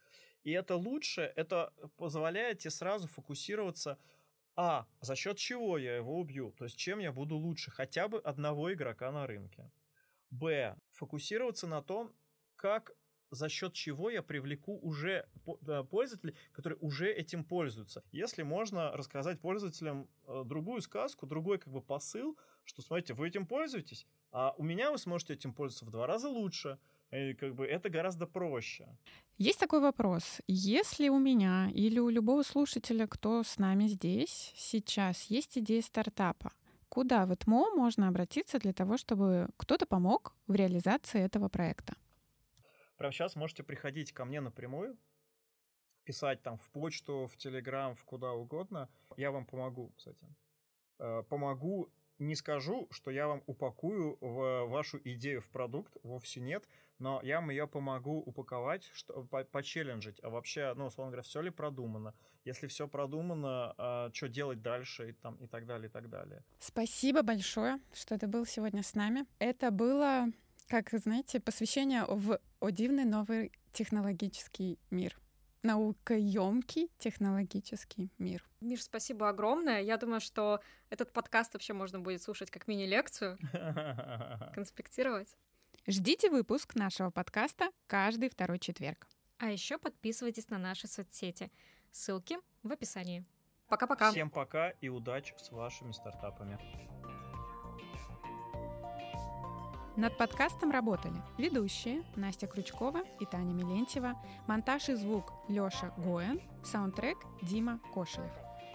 И 0.43 0.51
это 0.53 0.77
лучше, 0.77 1.31
это 1.37 1.75
позволяет 1.99 2.61
тебе 2.61 2.71
сразу 2.71 3.07
фокусироваться, 3.07 3.99
а, 4.57 4.87
за 5.03 5.15
счет 5.15 5.37
чего 5.37 5.77
я 5.77 5.97
его 5.97 6.19
убью, 6.19 6.53
то 6.53 6.65
есть 6.65 6.79
чем 6.79 7.01
я 7.01 7.13
буду 7.13 7.37
лучше 7.37 7.71
хотя 7.71 8.09
бы 8.09 8.19
одного 8.19 8.73
игрока 8.73 9.13
на 9.13 9.27
рынке. 9.27 9.71
Б, 10.31 10.75
фокусироваться 10.89 11.67
на 11.67 11.83
том, 11.83 12.15
как 12.57 12.93
за 13.35 13.49
счет 13.49 13.73
чего 13.73 14.11
я 14.11 14.23
привлеку 14.23 14.79
уже 14.83 15.27
пользователей, 15.91 16.35
которые 16.53 16.79
уже 16.81 17.13
этим 17.13 17.45
пользуются. 17.45 18.03
Если 18.13 18.43
можно 18.43 18.93
рассказать 18.93 19.41
пользователям 19.41 20.09
э, 20.27 20.43
другую 20.45 20.81
сказку, 20.81 21.27
другой 21.27 21.59
как 21.59 21.73
бы 21.73 21.83
посыл, 21.83 22.39
что 22.65 22.83
смотрите, 22.83 23.15
вы 23.15 23.29
этим 23.29 23.47
пользуетесь, 23.47 24.07
а 24.33 24.55
у 24.59 24.65
меня 24.65 24.91
вы 24.91 24.99
сможете 24.99 25.35
этим 25.35 25.53
пользоваться 25.53 25.85
в 25.85 25.91
два 25.91 26.07
раза 26.07 26.29
лучше. 26.29 26.79
И 27.11 27.35
как 27.35 27.55
бы 27.55 27.65
это 27.65 27.91
гораздо 27.91 28.27
проще. 28.27 28.89
Есть 29.39 29.61
такой 29.61 29.81
вопрос. 29.81 30.41
Если 30.49 31.09
у 31.09 31.19
меня 31.19 31.71
или 31.73 32.01
у 32.01 32.09
любого 32.09 32.43
слушателя, 32.43 33.07
кто 33.07 33.45
с 33.45 33.59
нами 33.59 33.87
здесь, 33.87 34.53
сейчас 34.57 35.25
есть 35.25 35.57
идея 35.59 35.83
стартапа, 35.83 36.53
куда 36.89 37.27
в 37.27 37.37
ТМО 37.37 37.75
можно 37.75 38.09
обратиться 38.09 38.59
для 38.59 38.73
того, 38.73 38.97
чтобы 38.97 39.49
кто-то 39.57 39.87
помог 39.87 40.35
в 40.49 40.55
реализации 40.55 41.21
этого 41.21 41.49
проекта? 41.49 41.95
Прямо 42.97 43.13
сейчас 43.13 43.37
можете 43.37 43.63
приходить 43.63 44.13
ко 44.13 44.25
мне 44.25 44.41
напрямую, 44.41 44.97
писать 46.05 46.43
там 46.43 46.59
в 46.59 46.69
почту, 46.71 47.27
в 47.27 47.37
Телеграм, 47.37 47.95
в 47.95 48.05
куда 48.05 48.33
угодно. 48.33 48.89
Я 49.17 49.31
вам 49.31 49.47
помогу 49.47 49.93
с 49.97 50.07
этим. 50.07 50.37
Э, 50.99 51.23
помогу, 51.29 51.91
не 52.19 52.37
скажу, 52.37 52.87
что 52.91 53.11
я 53.11 53.27
вам 53.27 53.43
упакую 53.47 54.17
в 54.21 54.67
вашу 54.67 55.01
идею 55.05 55.41
в 55.41 55.49
продукт, 55.49 55.97
вовсе 56.03 56.41
нет, 56.41 56.69
но 56.99 57.21
я 57.25 57.41
вам 57.41 57.51
ее 57.51 57.67
помогу 57.67 58.19
упаковать, 58.21 58.85
что, 58.93 59.25
по, 59.25 59.45
почелленджить. 59.45 60.23
А 60.23 60.31
вообще, 60.31 60.73
ну, 60.77 60.87
условно 60.87 61.11
говоря, 61.11 61.23
все 61.23 61.41
ли 61.41 61.51
продумано? 61.51 62.15
Если 62.45 62.69
все 62.69 62.87
продумано, 62.87 63.75
а, 63.77 64.11
что 64.13 64.29
делать 64.29 64.63
дальше 64.63 65.11
и, 65.11 65.13
там, 65.13 65.35
и 65.37 65.47
так 65.47 65.67
далее, 65.67 65.89
и 65.89 65.91
так 65.91 66.09
далее. 66.09 66.45
Спасибо 66.61 67.23
большое, 67.23 67.81
что 67.93 68.17
ты 68.17 68.29
был 68.29 68.47
сегодня 68.47 68.83
с 68.83 68.95
нами. 68.95 69.27
Это 69.41 69.71
было 69.73 70.27
как, 70.69 70.91
знаете, 70.93 71.41
посвящение 71.41 72.05
в 72.07 72.41
о 72.61 72.71
дивный 72.71 73.05
новый 73.05 73.53
технологический 73.73 74.79
мир 74.91 75.19
наукоемкий 75.65 76.91
технологический 76.99 78.13
мир. 78.19 78.45
Миш, 78.61 78.85
спасибо 78.85 79.29
огромное. 79.29 79.81
Я 79.81 79.97
думаю, 79.97 80.21
что 80.21 80.61
этот 80.91 81.13
подкаст 81.13 81.55
вообще 81.55 81.73
можно 81.73 81.99
будет 81.99 82.23
слушать 82.23 82.51
как 82.51 82.69
мини-лекцию, 82.69 83.39
конспектировать. 84.55 85.35
Ждите 85.87 86.31
выпуск 86.31 86.77
нашего 86.77 87.11
подкаста 87.11 87.71
каждый 87.87 88.29
второй 88.29 88.59
четверг. 88.59 89.09
А 89.39 89.51
еще 89.51 89.79
подписывайтесь 89.79 90.49
на 90.49 90.59
наши 90.59 90.87
соцсети. 90.87 91.51
Ссылки 91.91 92.39
в 92.63 92.71
описании. 92.71 93.25
Пока-пока. 93.69 94.11
Всем 94.11 94.31
пока 94.31 94.71
и 94.71 94.89
удачи 94.89 95.35
с 95.39 95.51
вашими 95.51 95.93
стартапами. 95.93 96.59
Над 99.97 100.19
подкастом 100.19 100.73
работали 100.73 101.15
ведущие 101.39 102.03
Настя 102.17 102.49
Крючкова 102.49 103.03
и 103.21 103.27
Таня 103.27 103.53
Милентьева, 103.53 104.17
монтаж 104.49 104.89
и 104.89 104.95
звук 104.95 105.33
Лёша 105.49 105.95
Гоэн, 105.99 106.41
саундтрек 106.65 107.19
Дима 107.43 107.79
Кошелев. 107.95 108.33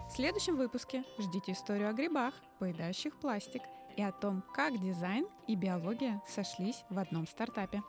В 0.07 0.13
следующем 0.13 0.55
выпуске 0.55 1.03
ждите 1.17 1.51
историю 1.51 1.89
о 1.89 1.93
грибах, 1.93 2.33
поедающих 2.59 3.19
пластик, 3.19 3.63
и 3.97 4.01
о 4.01 4.13
том, 4.13 4.43
как 4.53 4.79
дизайн 4.79 5.27
и 5.45 5.55
биология 5.55 6.21
сошлись 6.25 6.85
в 6.89 6.97
одном 6.97 7.27
стартапе. 7.27 7.83